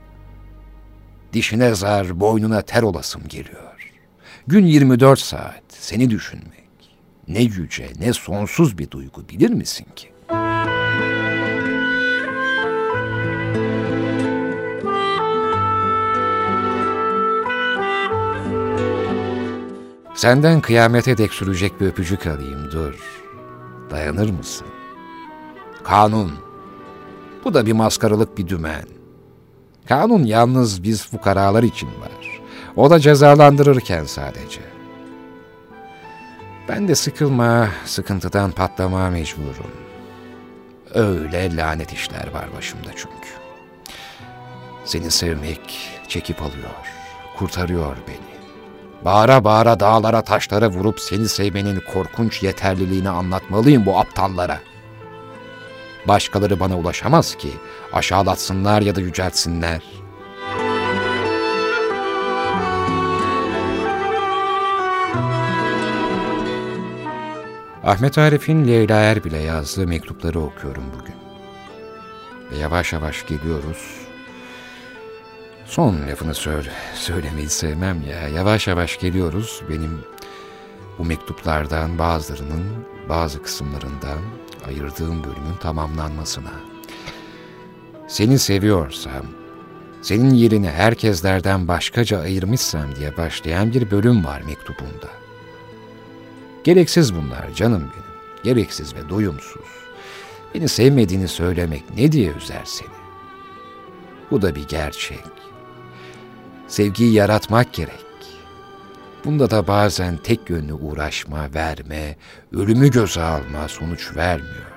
Dişine 1.32 1.74
zar, 1.74 2.20
boynuna 2.20 2.62
ter 2.62 2.82
olasım 2.82 3.22
geliyor. 3.28 3.92
Gün 4.46 4.66
24 4.66 5.18
saat 5.18 5.62
seni 5.68 6.10
düşünmek. 6.10 6.60
Ne 7.28 7.42
yüce, 7.42 7.92
ne 8.00 8.12
sonsuz 8.12 8.78
bir 8.78 8.90
duygu 8.90 9.28
bilir 9.28 9.50
misin 9.50 9.86
ki? 9.96 10.12
Senden 20.20 20.60
kıyamete 20.60 21.18
dek 21.18 21.32
sürecek 21.32 21.80
bir 21.80 21.86
öpücük 21.86 22.26
alayım 22.26 22.70
dur. 22.72 22.94
Dayanır 23.90 24.30
mısın? 24.30 24.66
Kanun. 25.84 26.32
Bu 27.44 27.54
da 27.54 27.66
bir 27.66 27.72
maskaralık 27.72 28.38
bir 28.38 28.48
dümen. 28.48 28.84
Kanun 29.88 30.24
yalnız 30.24 30.82
biz 30.82 31.08
fukaralar 31.08 31.62
için 31.62 31.88
var. 31.88 32.40
O 32.76 32.90
da 32.90 33.00
cezalandırırken 33.00 34.04
sadece. 34.04 34.60
Ben 36.68 36.88
de 36.88 36.94
sıkılma, 36.94 37.68
sıkıntıdan 37.84 38.50
patlama 38.50 39.10
mecburum. 39.10 39.70
Öyle 40.94 41.56
lanet 41.56 41.92
işler 41.92 42.32
var 42.32 42.48
başımda 42.56 42.90
çünkü. 42.96 43.30
Seni 44.84 45.10
sevmek 45.10 45.90
çekip 46.08 46.42
alıyor, 46.42 46.74
kurtarıyor 47.36 47.96
beni. 48.08 48.29
Bağıra 49.04 49.44
bağıra 49.44 49.80
dağlara 49.80 50.22
taşlara 50.22 50.68
vurup 50.68 51.00
seni 51.00 51.28
sevmenin 51.28 51.80
korkunç 51.92 52.42
yeterliliğini 52.42 53.08
anlatmalıyım 53.08 53.86
bu 53.86 53.98
aptallara. 53.98 54.60
Başkaları 56.08 56.60
bana 56.60 56.78
ulaşamaz 56.78 57.34
ki 57.34 57.50
aşağılatsınlar 57.92 58.82
ya 58.82 58.96
da 58.96 59.00
yüceltsinler. 59.00 59.82
Ahmet 67.84 68.18
Arif'in 68.18 68.68
Leyla 68.68 69.00
Erbil'e 69.00 69.38
yazdığı 69.38 69.86
mektupları 69.86 70.40
okuyorum 70.40 70.84
bugün. 71.00 71.14
Ve 72.50 72.56
yavaş 72.56 72.92
yavaş 72.92 73.26
geliyoruz. 73.26 73.99
Son 75.70 76.08
lafını 76.08 76.34
söyle, 76.34 76.70
söylemeyi 76.94 77.48
sevmem 77.48 78.02
ya. 78.02 78.28
Yavaş 78.28 78.68
yavaş 78.68 78.98
geliyoruz 78.98 79.62
benim 79.70 80.00
bu 80.98 81.04
mektuplardan 81.04 81.98
bazılarının 81.98 82.64
bazı 83.08 83.42
kısımlarından 83.42 84.18
ayırdığım 84.66 85.24
bölümün 85.24 85.56
tamamlanmasına. 85.60 86.50
Seni 88.08 88.38
seviyorsam, 88.38 89.26
senin 90.02 90.34
yerini 90.34 90.70
herkeslerden 90.70 91.68
başkaca 91.68 92.20
ayırmışsam 92.20 92.96
diye 92.96 93.16
başlayan 93.16 93.72
bir 93.72 93.90
bölüm 93.90 94.24
var 94.24 94.42
mektubunda. 94.42 95.08
Gereksiz 96.64 97.14
bunlar 97.14 97.54
canım 97.54 97.82
benim, 97.82 98.44
gereksiz 98.44 98.94
ve 98.94 99.08
doyumsuz. 99.08 99.70
Beni 100.54 100.68
sevmediğini 100.68 101.28
söylemek 101.28 101.84
ne 101.96 102.12
diye 102.12 102.32
üzer 102.32 102.64
seni? 102.64 102.88
Bu 104.30 104.42
da 104.42 104.54
bir 104.54 104.68
gerçek. 104.68 105.39
Sevgiyi 106.70 107.12
yaratmak 107.12 107.72
gerek. 107.72 108.06
Bunda 109.24 109.50
da 109.50 109.66
bazen 109.66 110.16
tek 110.16 110.50
yönlü 110.50 110.72
uğraşma, 110.72 111.54
verme, 111.54 112.16
ölümü 112.52 112.90
göze 112.90 113.22
alma 113.22 113.68
sonuç 113.68 114.16
vermiyor. 114.16 114.72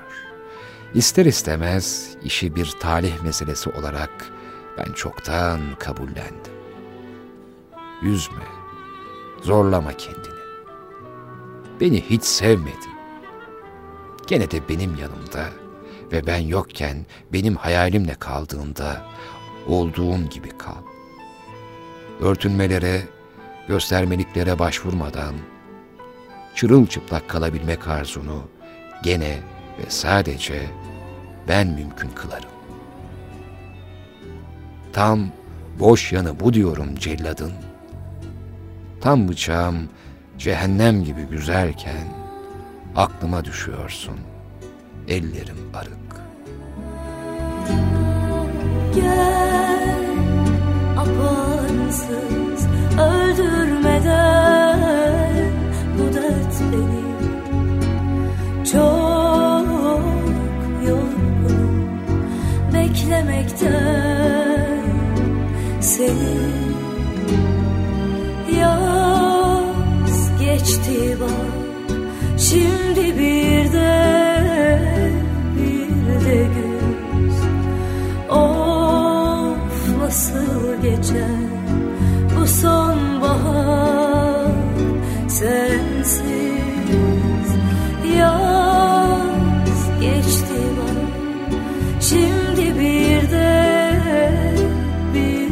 İster 0.93 1.25
istemez 1.25 2.09
işi 2.23 2.55
bir 2.55 2.73
talih 2.79 3.21
meselesi 3.21 3.69
olarak 3.69 4.11
ben 4.77 4.93
çoktan 4.93 5.59
kabullendim. 5.79 6.53
Üzme, 8.01 8.45
zorlama 9.41 9.93
kendini. 9.93 10.43
Beni 11.81 12.01
hiç 12.01 12.23
sevmedin. 12.23 12.93
Gene 14.27 14.51
de 14.51 14.69
benim 14.69 14.95
yanımda 14.95 15.45
ve 16.11 16.27
ben 16.27 16.39
yokken 16.39 17.05
benim 17.33 17.55
hayalimle 17.55 18.15
kaldığında 18.15 19.05
olduğun 19.67 20.29
gibi 20.29 20.49
kal. 20.57 20.92
Örtünmelere, 22.21 23.01
göstermeliklere 23.67 24.59
başvurmadan 24.59 25.35
çırılçıplak 26.55 27.29
kalabilmek 27.29 27.87
arzunu 27.87 28.41
gene 29.03 29.39
ve 29.79 29.89
sadece 29.89 30.61
ben 31.47 31.67
mümkün 31.67 32.09
kılarım. 32.09 32.49
Tam 34.93 35.27
boş 35.79 36.11
yanı 36.11 36.39
bu 36.39 36.53
diyorum 36.53 36.95
celladın. 36.95 37.51
Tam 39.01 39.27
bıçağım 39.27 39.89
cehennem 40.37 41.03
gibi 41.03 41.21
güzelken 41.21 42.07
aklıma 42.95 43.45
düşüyorsun. 43.45 44.19
Ellerim 45.07 45.57
arık. 45.73 46.23
Gel 48.95 49.52
apansız 51.93 52.67
öldürmeden 52.99 54.79
bu 55.97 56.03
dert 56.13 56.55
beni. 56.71 57.03
Çok 58.71 60.05
yorgunum 60.87 61.89
beklemekten 62.73 63.73
seni. 65.81 66.53
Yaz 68.59 70.39
geçti 70.39 71.17
bak 71.21 71.29
şimdi 72.37 73.17
bir 73.19 73.73
de 73.73 73.93
bir 75.57 75.89
de 76.25 76.39
güz 76.43 77.37
Of 78.29 79.97
nasıl 79.99 80.81
geçer 80.81 81.62
bu 82.43 82.47
sonbahar 82.47 84.51
sensiz 85.27 86.23
Yaz 88.17 89.79
geçti 90.01 90.59
bak 90.77 90.97
şimdi 92.01 92.79
bir 92.79 93.31
de 93.31 93.91
bir 95.13 95.49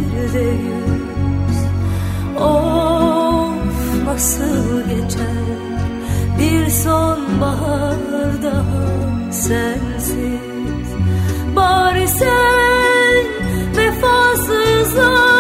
Of 2.42 4.06
nasıl 4.06 4.90
geçer 4.90 5.46
bir 6.40 6.70
sonbahar 6.70 7.98
daha 8.44 9.32
sensiz. 9.32 10.88
Bari 11.56 12.08
sen 12.08 13.26
vefasızlardan 13.78 15.31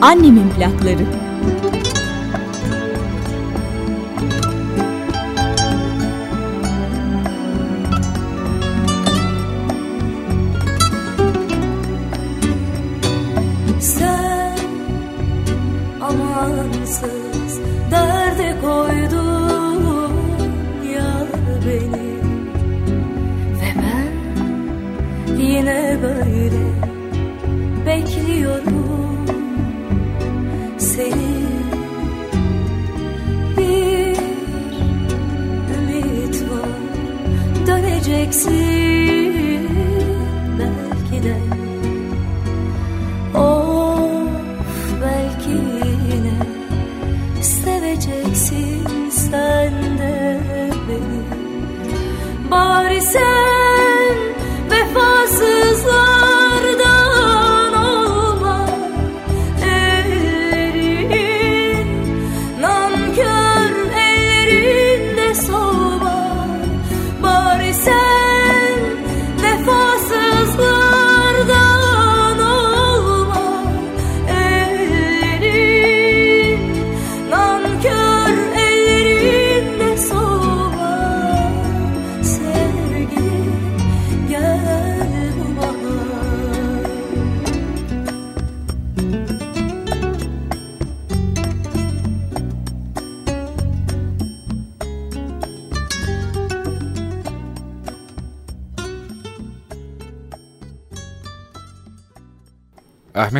Annemin 0.00 0.50
plakları. 0.50 1.06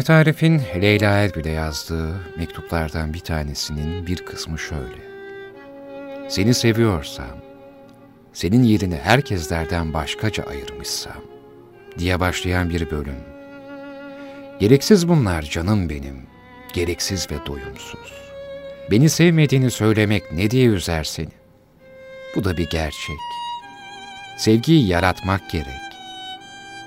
Ahmet 0.00 0.10
Arif'in 0.10 0.62
Leyla 0.82 1.10
Erbil'e 1.10 1.50
yazdığı 1.50 2.14
mektuplardan 2.36 3.14
bir 3.14 3.18
tanesinin 3.18 4.06
bir 4.06 4.16
kısmı 4.16 4.58
şöyle. 4.58 5.02
Seni 6.28 6.54
seviyorsam, 6.54 7.36
senin 8.32 8.62
yerini 8.62 8.96
herkeslerden 8.96 9.94
başkaca 9.94 10.44
ayırmışsam 10.44 11.22
diye 11.98 12.20
başlayan 12.20 12.70
bir 12.70 12.90
bölüm. 12.90 13.20
Gereksiz 14.60 15.08
bunlar 15.08 15.42
canım 15.42 15.88
benim, 15.88 16.26
gereksiz 16.72 17.30
ve 17.30 17.46
doyumsuz. 17.46 18.12
Beni 18.90 19.10
sevmediğini 19.10 19.70
söylemek 19.70 20.32
ne 20.32 20.50
diye 20.50 20.66
üzer 20.66 21.04
seni? 21.04 21.32
Bu 22.36 22.44
da 22.44 22.56
bir 22.56 22.70
gerçek. 22.70 23.20
Sevgiyi 24.38 24.88
yaratmak 24.88 25.50
gerek. 25.50 25.79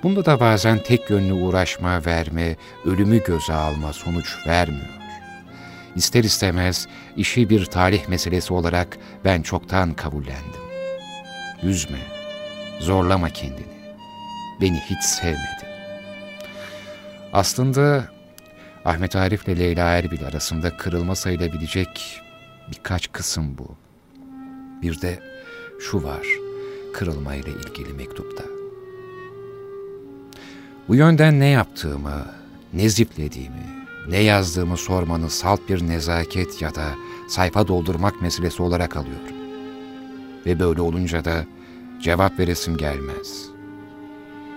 Bunda 0.03 0.25
da 0.25 0.39
bazen 0.39 0.83
tek 0.83 1.09
yönlü 1.09 1.33
uğraşma, 1.33 2.05
verme, 2.05 2.55
ölümü 2.85 3.23
göze 3.23 3.53
alma 3.53 3.93
sonuç 3.93 4.47
vermiyor. 4.47 4.99
İster 5.95 6.23
istemez 6.23 6.87
işi 7.17 7.49
bir 7.49 7.65
talih 7.65 8.07
meselesi 8.07 8.53
olarak 8.53 8.97
ben 9.25 9.41
çoktan 9.41 9.93
kabullendim. 9.93 10.61
Üzme, 11.63 11.99
zorlama 12.79 13.29
kendini. 13.29 13.73
Beni 14.61 14.79
hiç 14.79 15.03
sevmedin. 15.03 15.73
Aslında 17.33 18.07
Ahmet 18.85 19.15
Arif 19.15 19.47
ile 19.47 19.59
Leyla 19.59 19.89
Erbil 19.89 20.25
arasında 20.25 20.77
kırılma 20.77 21.15
sayılabilecek 21.15 22.21
birkaç 22.71 23.11
kısım 23.11 23.57
bu. 23.57 23.75
Bir 24.81 25.01
de 25.01 25.19
şu 25.79 26.03
var 26.03 26.25
kırılma 26.93 27.35
ile 27.35 27.49
ilgili 27.49 27.93
mektupta. 27.93 28.52
Bu 30.87 30.95
yönden 30.95 31.39
ne 31.39 31.47
yaptığımı, 31.47 32.25
ne 32.73 32.89
ziplediğimi, 32.89 33.65
ne 34.09 34.17
yazdığımı 34.17 34.77
sormanı 34.77 35.29
salt 35.29 35.69
bir 35.69 35.87
nezaket 35.87 36.61
ya 36.61 36.75
da 36.75 36.85
sayfa 37.27 37.67
doldurmak 37.67 38.21
meselesi 38.21 38.63
olarak 38.63 38.97
alıyorum. 38.97 39.35
Ve 40.45 40.59
böyle 40.59 40.81
olunca 40.81 41.25
da 41.25 41.45
cevap 42.01 42.39
veresim 42.39 42.77
gelmez. 42.77 43.45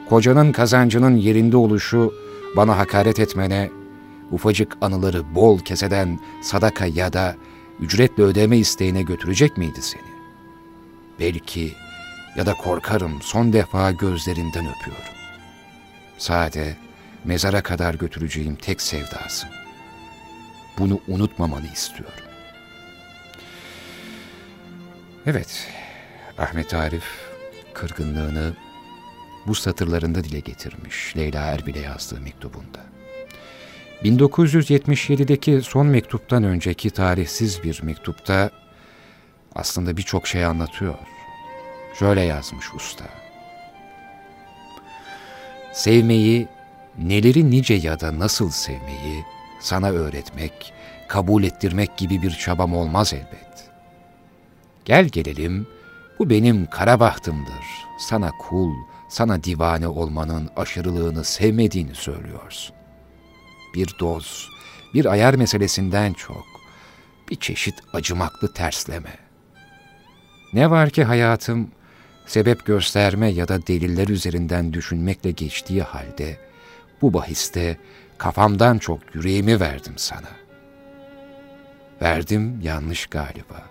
Kocanın 0.09 0.53
kazancının 0.53 1.17
yerinde 1.17 1.57
oluşu 1.57 2.15
bana 2.57 2.79
hakaret 2.79 3.21
etmene, 3.21 3.71
ufacık 4.31 4.77
anıları 4.81 5.35
bol 5.35 5.59
keseden 5.59 6.21
sadaka 6.43 6.87
ya 6.87 7.13
da 7.13 7.37
ücretle 7.81 8.23
ödeme 8.23 8.59
isteğine 8.59 9.03
götürecek 9.03 9.57
miydi 9.57 9.83
seni? 9.83 10.17
Belki 11.21 11.73
ya 12.37 12.47
da 12.47 12.55
korkarım 12.55 13.23
son 13.23 13.53
defa 13.53 13.91
gözlerinden 13.91 14.67
öpüyorum. 14.67 15.16
Sade, 16.19 16.77
mezara 17.25 17.63
kadar 17.63 17.95
götüreceğim 17.95 18.57
tek 18.57 18.83
sevdasın. 18.83 19.51
Bunu 20.79 21.01
unutmamanı 21.09 21.67
istiyorum. 21.73 22.15
Evet, 25.27 25.69
Ahmet 26.39 26.75
Arif 26.75 27.05
kırgınlığını 27.75 28.53
bu 29.47 29.55
satırlarında 29.55 30.25
dile 30.25 30.41
getirmiş 30.41 31.17
Leyla 31.17 31.43
Erbil'e 31.43 31.81
yazdığı 31.81 32.21
mektubunda. 32.21 32.79
1977'deki 34.05 35.63
son 35.63 35.87
mektuptan 35.87 36.45
önceki 36.45 36.91
tarihsiz 36.91 37.65
bir 37.65 37.83
mektupta 37.83 38.51
aslında 39.55 39.97
birçok 39.97 40.27
şey 40.27 40.45
anlatıyor. 40.45 40.95
Şöyle 41.99 42.21
yazmış 42.21 42.75
usta. 42.75 43.26
Sevmeyi, 45.77 46.49
neleri 46.99 47.51
nice 47.51 47.75
ya 47.75 48.01
da 48.01 48.19
nasıl 48.19 48.51
sevmeyi 48.51 49.25
sana 49.61 49.91
öğretmek, 49.91 50.73
kabul 51.09 51.45
ettirmek 51.45 51.97
gibi 51.97 52.23
bir 52.23 52.31
çabam 52.31 52.75
olmaz 52.75 53.13
elbet. 53.13 53.71
Gel 54.85 55.05
gelelim, 55.05 55.67
bu 56.19 56.31
benim 56.31 56.67
kara 56.67 57.01
bahtımdır. 57.01 57.65
Sana 57.99 58.31
kul, 58.31 58.73
sana 59.09 59.45
divane 59.45 59.89
olmanın 59.89 60.51
aşırılığını 60.57 61.25
sevmediğini 61.25 61.95
söylüyorsun. 61.95 62.77
Bir 63.75 63.97
doz, 64.01 64.49
bir 64.95 65.07
ayar 65.07 65.35
meselesinden 65.35 66.13
çok, 66.13 66.47
bir 67.31 67.37
çeşit 67.37 67.75
acımaklı 67.93 68.53
tersleme. 68.53 69.15
Ne 70.53 70.71
var 70.71 70.91
ki 70.91 71.05
hayatım, 71.05 71.71
sebep 72.27 72.67
gösterme 72.67 73.29
ya 73.29 73.49
da 73.49 73.67
deliller 73.67 74.09
üzerinden 74.09 74.73
düşünmekle 74.73 75.31
geçtiği 75.31 75.83
halde, 75.83 76.37
bu 77.03 77.15
bahiste 77.15 77.77
kafamdan 78.19 78.79
çok 78.79 79.15
yüreğimi 79.15 79.61
verdim 79.61 79.95
sana. 79.97 80.31
Verdim 82.03 82.61
yanlış 82.63 83.07
galiba. 83.07 83.63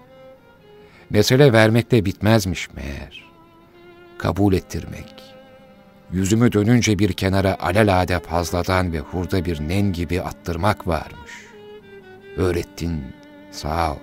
Mesele 1.10 1.54
vermekle 1.54 2.06
bitmezmiş 2.06 2.74
meğer. 2.74 3.24
Kabul 4.18 4.54
ettirmek. 4.54 5.24
Yüzümü 6.12 6.52
dönünce 6.52 7.00
bir 7.00 7.14
kenara 7.14 7.58
alelade 7.60 8.20
fazladan 8.20 8.94
ve 8.94 9.00
hurda 9.00 9.46
bir 9.46 9.62
nen 9.62 9.94
gibi 9.94 10.22
attırmak 10.22 10.88
varmış. 10.88 11.32
Öğrettin, 12.38 13.04
sağ 13.52 13.94
ol. 13.94 13.98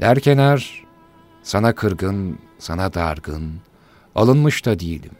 Derkenar, 0.00 0.84
sana 1.48 1.74
kırgın, 1.74 2.38
sana 2.58 2.94
dargın, 2.94 3.60
alınmış 4.14 4.66
da 4.66 4.80
değilim. 4.80 5.10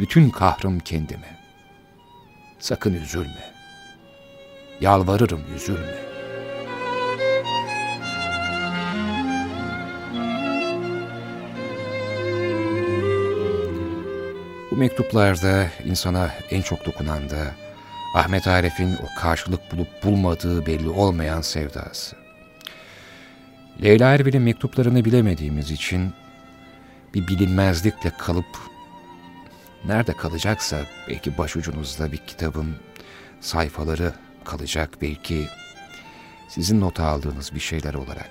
Bütün 0.00 0.30
kahrım 0.30 0.78
kendime. 0.78 1.38
Sakın 2.58 2.94
üzülme. 2.94 3.52
Yalvarırım 4.80 5.40
üzülme. 5.56 5.94
Bu 14.70 14.76
mektuplarda 14.76 15.66
insana 15.84 16.30
en 16.50 16.62
çok 16.62 16.86
dokunan 16.86 17.30
da 17.30 17.54
Ahmet 18.16 18.46
Arif'in 18.46 18.94
o 18.94 19.20
karşılık 19.20 19.72
bulup 19.72 20.04
bulmadığı 20.04 20.66
belli 20.66 20.88
olmayan 20.88 21.40
sevdası. 21.40 22.19
Leyla 23.82 24.14
Erbil'in 24.14 24.42
mektuplarını 24.42 25.04
bilemediğimiz 25.04 25.70
için 25.70 26.12
bir 27.14 27.28
bilinmezlikle 27.28 28.10
kalıp 28.18 28.46
nerede 29.84 30.12
kalacaksa 30.12 30.78
belki 31.08 31.38
başucunuzda 31.38 32.12
bir 32.12 32.16
kitabın 32.16 32.76
sayfaları 33.40 34.12
kalacak 34.44 34.90
belki 35.02 35.46
sizin 36.48 36.80
not 36.80 37.00
aldığınız 37.00 37.54
bir 37.54 37.60
şeyler 37.60 37.94
olarak. 37.94 38.30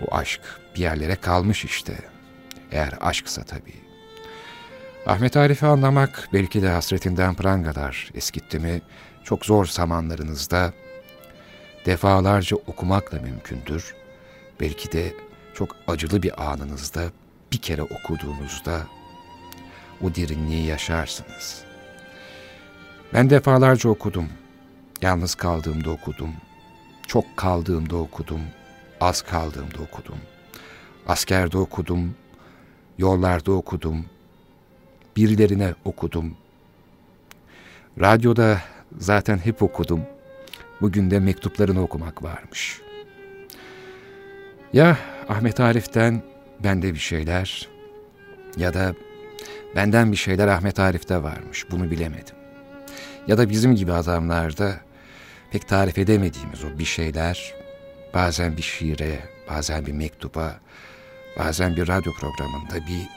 Bu 0.00 0.14
aşk 0.14 0.40
bir 0.74 0.80
yerlere 0.80 1.16
kalmış 1.16 1.64
işte. 1.64 1.94
Eğer 2.72 2.94
aşksa 3.00 3.42
tabii. 3.42 3.74
Ahmet 5.06 5.36
Arif'i 5.36 5.66
anlamak 5.66 6.28
belki 6.32 6.62
de 6.62 6.68
hasretinden 6.68 7.34
prangalar 7.34 8.10
eskitti 8.14 8.58
mi 8.58 8.80
çok 9.24 9.46
zor 9.46 9.66
zamanlarınızda 9.66 10.72
defalarca 11.86 12.56
okumakla 12.56 13.20
mümkündür. 13.20 13.97
Belki 14.60 14.92
de 14.92 15.14
çok 15.54 15.76
acılı 15.86 16.22
bir 16.22 16.50
anınızda 16.50 17.02
bir 17.52 17.58
kere 17.58 17.82
okuduğunuzda 17.82 18.86
o 20.02 20.14
derinliği 20.14 20.66
yaşarsınız. 20.66 21.62
Ben 23.14 23.30
defalarca 23.30 23.90
okudum. 23.90 24.28
Yalnız 25.02 25.34
kaldığımda 25.34 25.90
okudum. 25.90 26.32
Çok 27.06 27.36
kaldığımda 27.36 27.96
okudum. 27.96 28.40
Az 29.00 29.22
kaldığımda 29.22 29.82
okudum. 29.82 30.18
Askerde 31.06 31.58
okudum. 31.58 32.14
Yollarda 32.98 33.52
okudum 33.52 34.04
birilerine 35.18 35.74
okudum. 35.84 36.36
Radyoda 38.00 38.60
zaten 38.98 39.38
hep 39.38 39.62
okudum. 39.62 40.00
Bugün 40.80 41.10
de 41.10 41.20
mektuplarını 41.20 41.82
okumak 41.82 42.22
varmış. 42.22 42.80
Ya 44.72 44.98
Ahmet 45.28 45.60
Arif'ten 45.60 46.22
bende 46.64 46.94
bir 46.94 46.98
şeyler 46.98 47.68
ya 48.56 48.74
da 48.74 48.94
benden 49.76 50.12
bir 50.12 50.16
şeyler 50.16 50.48
Ahmet 50.48 50.78
Arif'te 50.78 51.22
varmış. 51.22 51.66
Bunu 51.70 51.90
bilemedim. 51.90 52.34
Ya 53.26 53.38
da 53.38 53.50
bizim 53.50 53.74
gibi 53.74 53.92
adamlarda 53.92 54.80
pek 55.50 55.68
tarif 55.68 55.98
edemediğimiz 55.98 56.64
o 56.64 56.78
bir 56.78 56.84
şeyler 56.84 57.54
bazen 58.14 58.56
bir 58.56 58.62
şiire, 58.62 59.18
bazen 59.50 59.86
bir 59.86 59.92
mektuba, 59.92 60.60
bazen 61.38 61.76
bir 61.76 61.88
radyo 61.88 62.12
programında 62.12 62.74
bir 62.74 63.08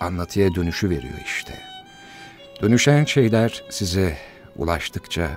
anlatıya 0.00 0.54
dönüşü 0.54 0.90
veriyor 0.90 1.20
işte. 1.26 1.54
Dönüşen 2.62 3.04
şeyler 3.04 3.64
size 3.70 4.16
ulaştıkça 4.56 5.30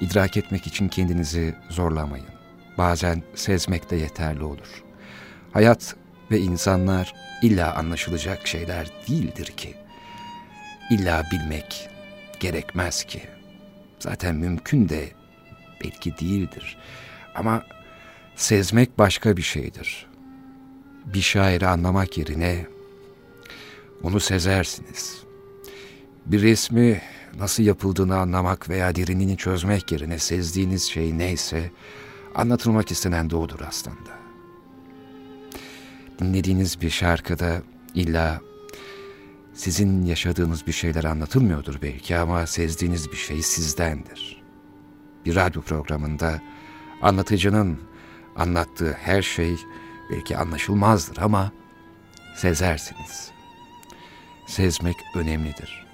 idrak 0.00 0.36
etmek 0.36 0.66
için 0.66 0.88
kendinizi 0.88 1.54
zorlamayın. 1.70 2.37
Bazen 2.78 3.22
sezmek 3.34 3.90
de 3.90 3.96
yeterli 3.96 4.44
olur. 4.44 4.84
Hayat 5.52 5.96
ve 6.30 6.38
insanlar 6.38 7.14
illa 7.42 7.74
anlaşılacak 7.74 8.46
şeyler 8.46 8.88
değildir 9.08 9.46
ki. 9.46 9.74
İlla 10.90 11.24
bilmek 11.32 11.88
gerekmez 12.40 13.04
ki. 13.04 13.22
Zaten 13.98 14.34
mümkün 14.34 14.88
de 14.88 15.08
belki 15.84 16.18
değildir. 16.18 16.78
Ama 17.34 17.62
sezmek 18.36 18.98
başka 18.98 19.36
bir 19.36 19.42
şeydir. 19.42 20.06
Bir 21.04 21.20
şairi 21.20 21.66
anlamak 21.66 22.18
yerine 22.18 22.66
onu 24.02 24.20
sezersiniz. 24.20 25.22
Bir 26.26 26.42
resmi 26.42 27.00
nasıl 27.38 27.62
yapıldığını 27.62 28.16
anlamak 28.18 28.68
veya 28.68 28.94
derinliğini 28.94 29.36
çözmek 29.36 29.92
yerine 29.92 30.18
sezdiğiniz 30.18 30.82
şey 30.82 31.18
neyse 31.18 31.70
anlatılmak 32.34 32.90
istenen 32.90 33.30
de 33.30 33.36
odur 33.36 33.60
aslında. 33.68 34.18
Dinlediğiniz 36.18 36.80
bir 36.80 36.90
şarkıda 36.90 37.62
illa 37.94 38.40
sizin 39.54 40.04
yaşadığınız 40.04 40.66
bir 40.66 40.72
şeyler 40.72 41.04
anlatılmıyordur 41.04 41.82
belki 41.82 42.16
ama 42.16 42.46
sezdiğiniz 42.46 43.12
bir 43.12 43.16
şey 43.16 43.42
sizdendir. 43.42 44.42
Bir 45.26 45.34
radyo 45.34 45.62
programında 45.62 46.40
anlatıcının 47.02 47.78
anlattığı 48.36 48.92
her 48.92 49.22
şey 49.22 49.56
belki 50.10 50.36
anlaşılmazdır 50.36 51.18
ama 51.18 51.52
sezersiniz.'' 52.36 53.38
sezmek 54.48 54.96
önemlidir. 55.14 55.86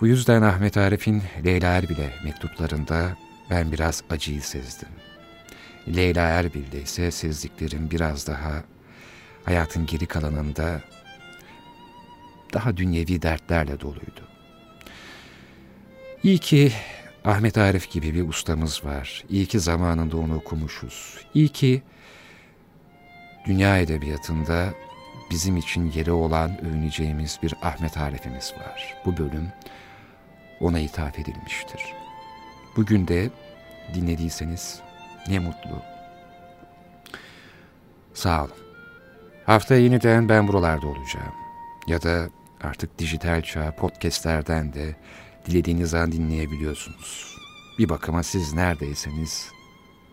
Bu 0.00 0.06
yüzden 0.06 0.42
Ahmet 0.42 0.76
Arif'in 0.76 1.22
Leyla 1.44 1.72
Erbil'e 1.72 2.14
mektuplarında 2.24 3.16
ben 3.52 3.72
biraz 3.72 4.02
acıyı 4.10 4.42
sezdim. 4.42 4.88
Leyla 5.96 6.22
Erbil'de 6.22 6.82
ise 6.82 7.10
sezdiklerim 7.10 7.90
biraz 7.90 8.26
daha 8.26 8.64
hayatın 9.44 9.86
geri 9.86 10.06
kalanında 10.06 10.80
daha 12.52 12.76
dünyevi 12.76 13.22
dertlerle 13.22 13.80
doluydu. 13.80 14.28
İyi 16.22 16.38
ki 16.38 16.72
Ahmet 17.24 17.58
Arif 17.58 17.90
gibi 17.90 18.14
bir 18.14 18.28
ustamız 18.28 18.84
var. 18.84 19.24
İyi 19.28 19.46
ki 19.46 19.60
zamanında 19.60 20.16
onu 20.16 20.36
okumuşuz. 20.36 21.18
İyi 21.34 21.48
ki 21.48 21.82
dünya 23.46 23.78
edebiyatında 23.78 24.74
bizim 25.30 25.56
için 25.56 25.92
yeri 25.92 26.12
olan 26.12 26.64
övüneceğimiz 26.64 27.38
bir 27.42 27.54
Ahmet 27.62 27.96
Arif'imiz 27.96 28.52
var. 28.52 28.96
Bu 29.06 29.16
bölüm 29.16 29.48
ona 30.60 30.78
ithaf 30.78 31.18
edilmiştir. 31.18 32.01
Bugün 32.76 33.08
de 33.08 33.30
dinlediyseniz 33.94 34.80
ne 35.28 35.38
mutlu. 35.38 35.82
Sağ 38.14 38.44
olun. 38.44 38.52
Haftaya 39.46 39.80
yeniden 39.80 40.28
ben 40.28 40.48
buralarda 40.48 40.86
olacağım. 40.86 41.34
Ya 41.86 42.02
da 42.02 42.28
artık 42.60 42.98
dijital 42.98 43.42
çağ 43.42 43.74
podcastlerden 43.76 44.72
de 44.72 44.96
dilediğiniz 45.46 45.94
an 45.94 46.12
dinleyebiliyorsunuz. 46.12 47.36
Bir 47.78 47.88
bakıma 47.88 48.22
siz 48.22 48.52
neredeyseniz 48.52 49.48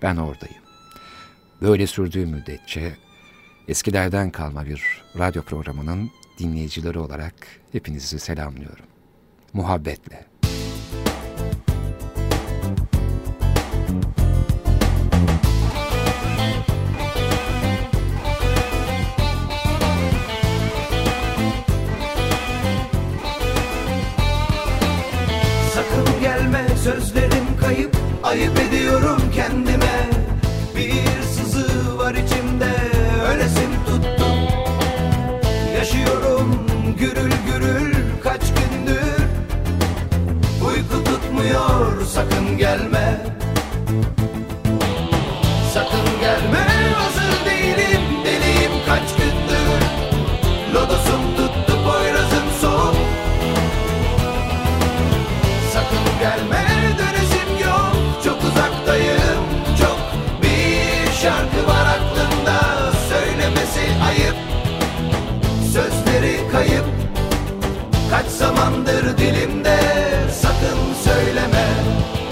ben 0.01 0.15
oradayım. 0.15 0.63
Böyle 1.61 1.87
sürdüğü 1.87 2.25
müddetçe 2.25 2.95
eskilerden 3.67 4.31
kalma 4.31 4.65
bir 4.65 5.03
radyo 5.17 5.43
programının 5.43 6.11
dinleyicileri 6.39 6.99
olarak 6.99 7.33
hepinizi 7.71 8.19
selamlıyorum. 8.19 8.85
Muhabbetle. 9.53 10.38
Sakın 42.09 42.57
gelme 42.57 43.38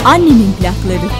Annemin 0.08 0.54
plakları. 0.60 1.17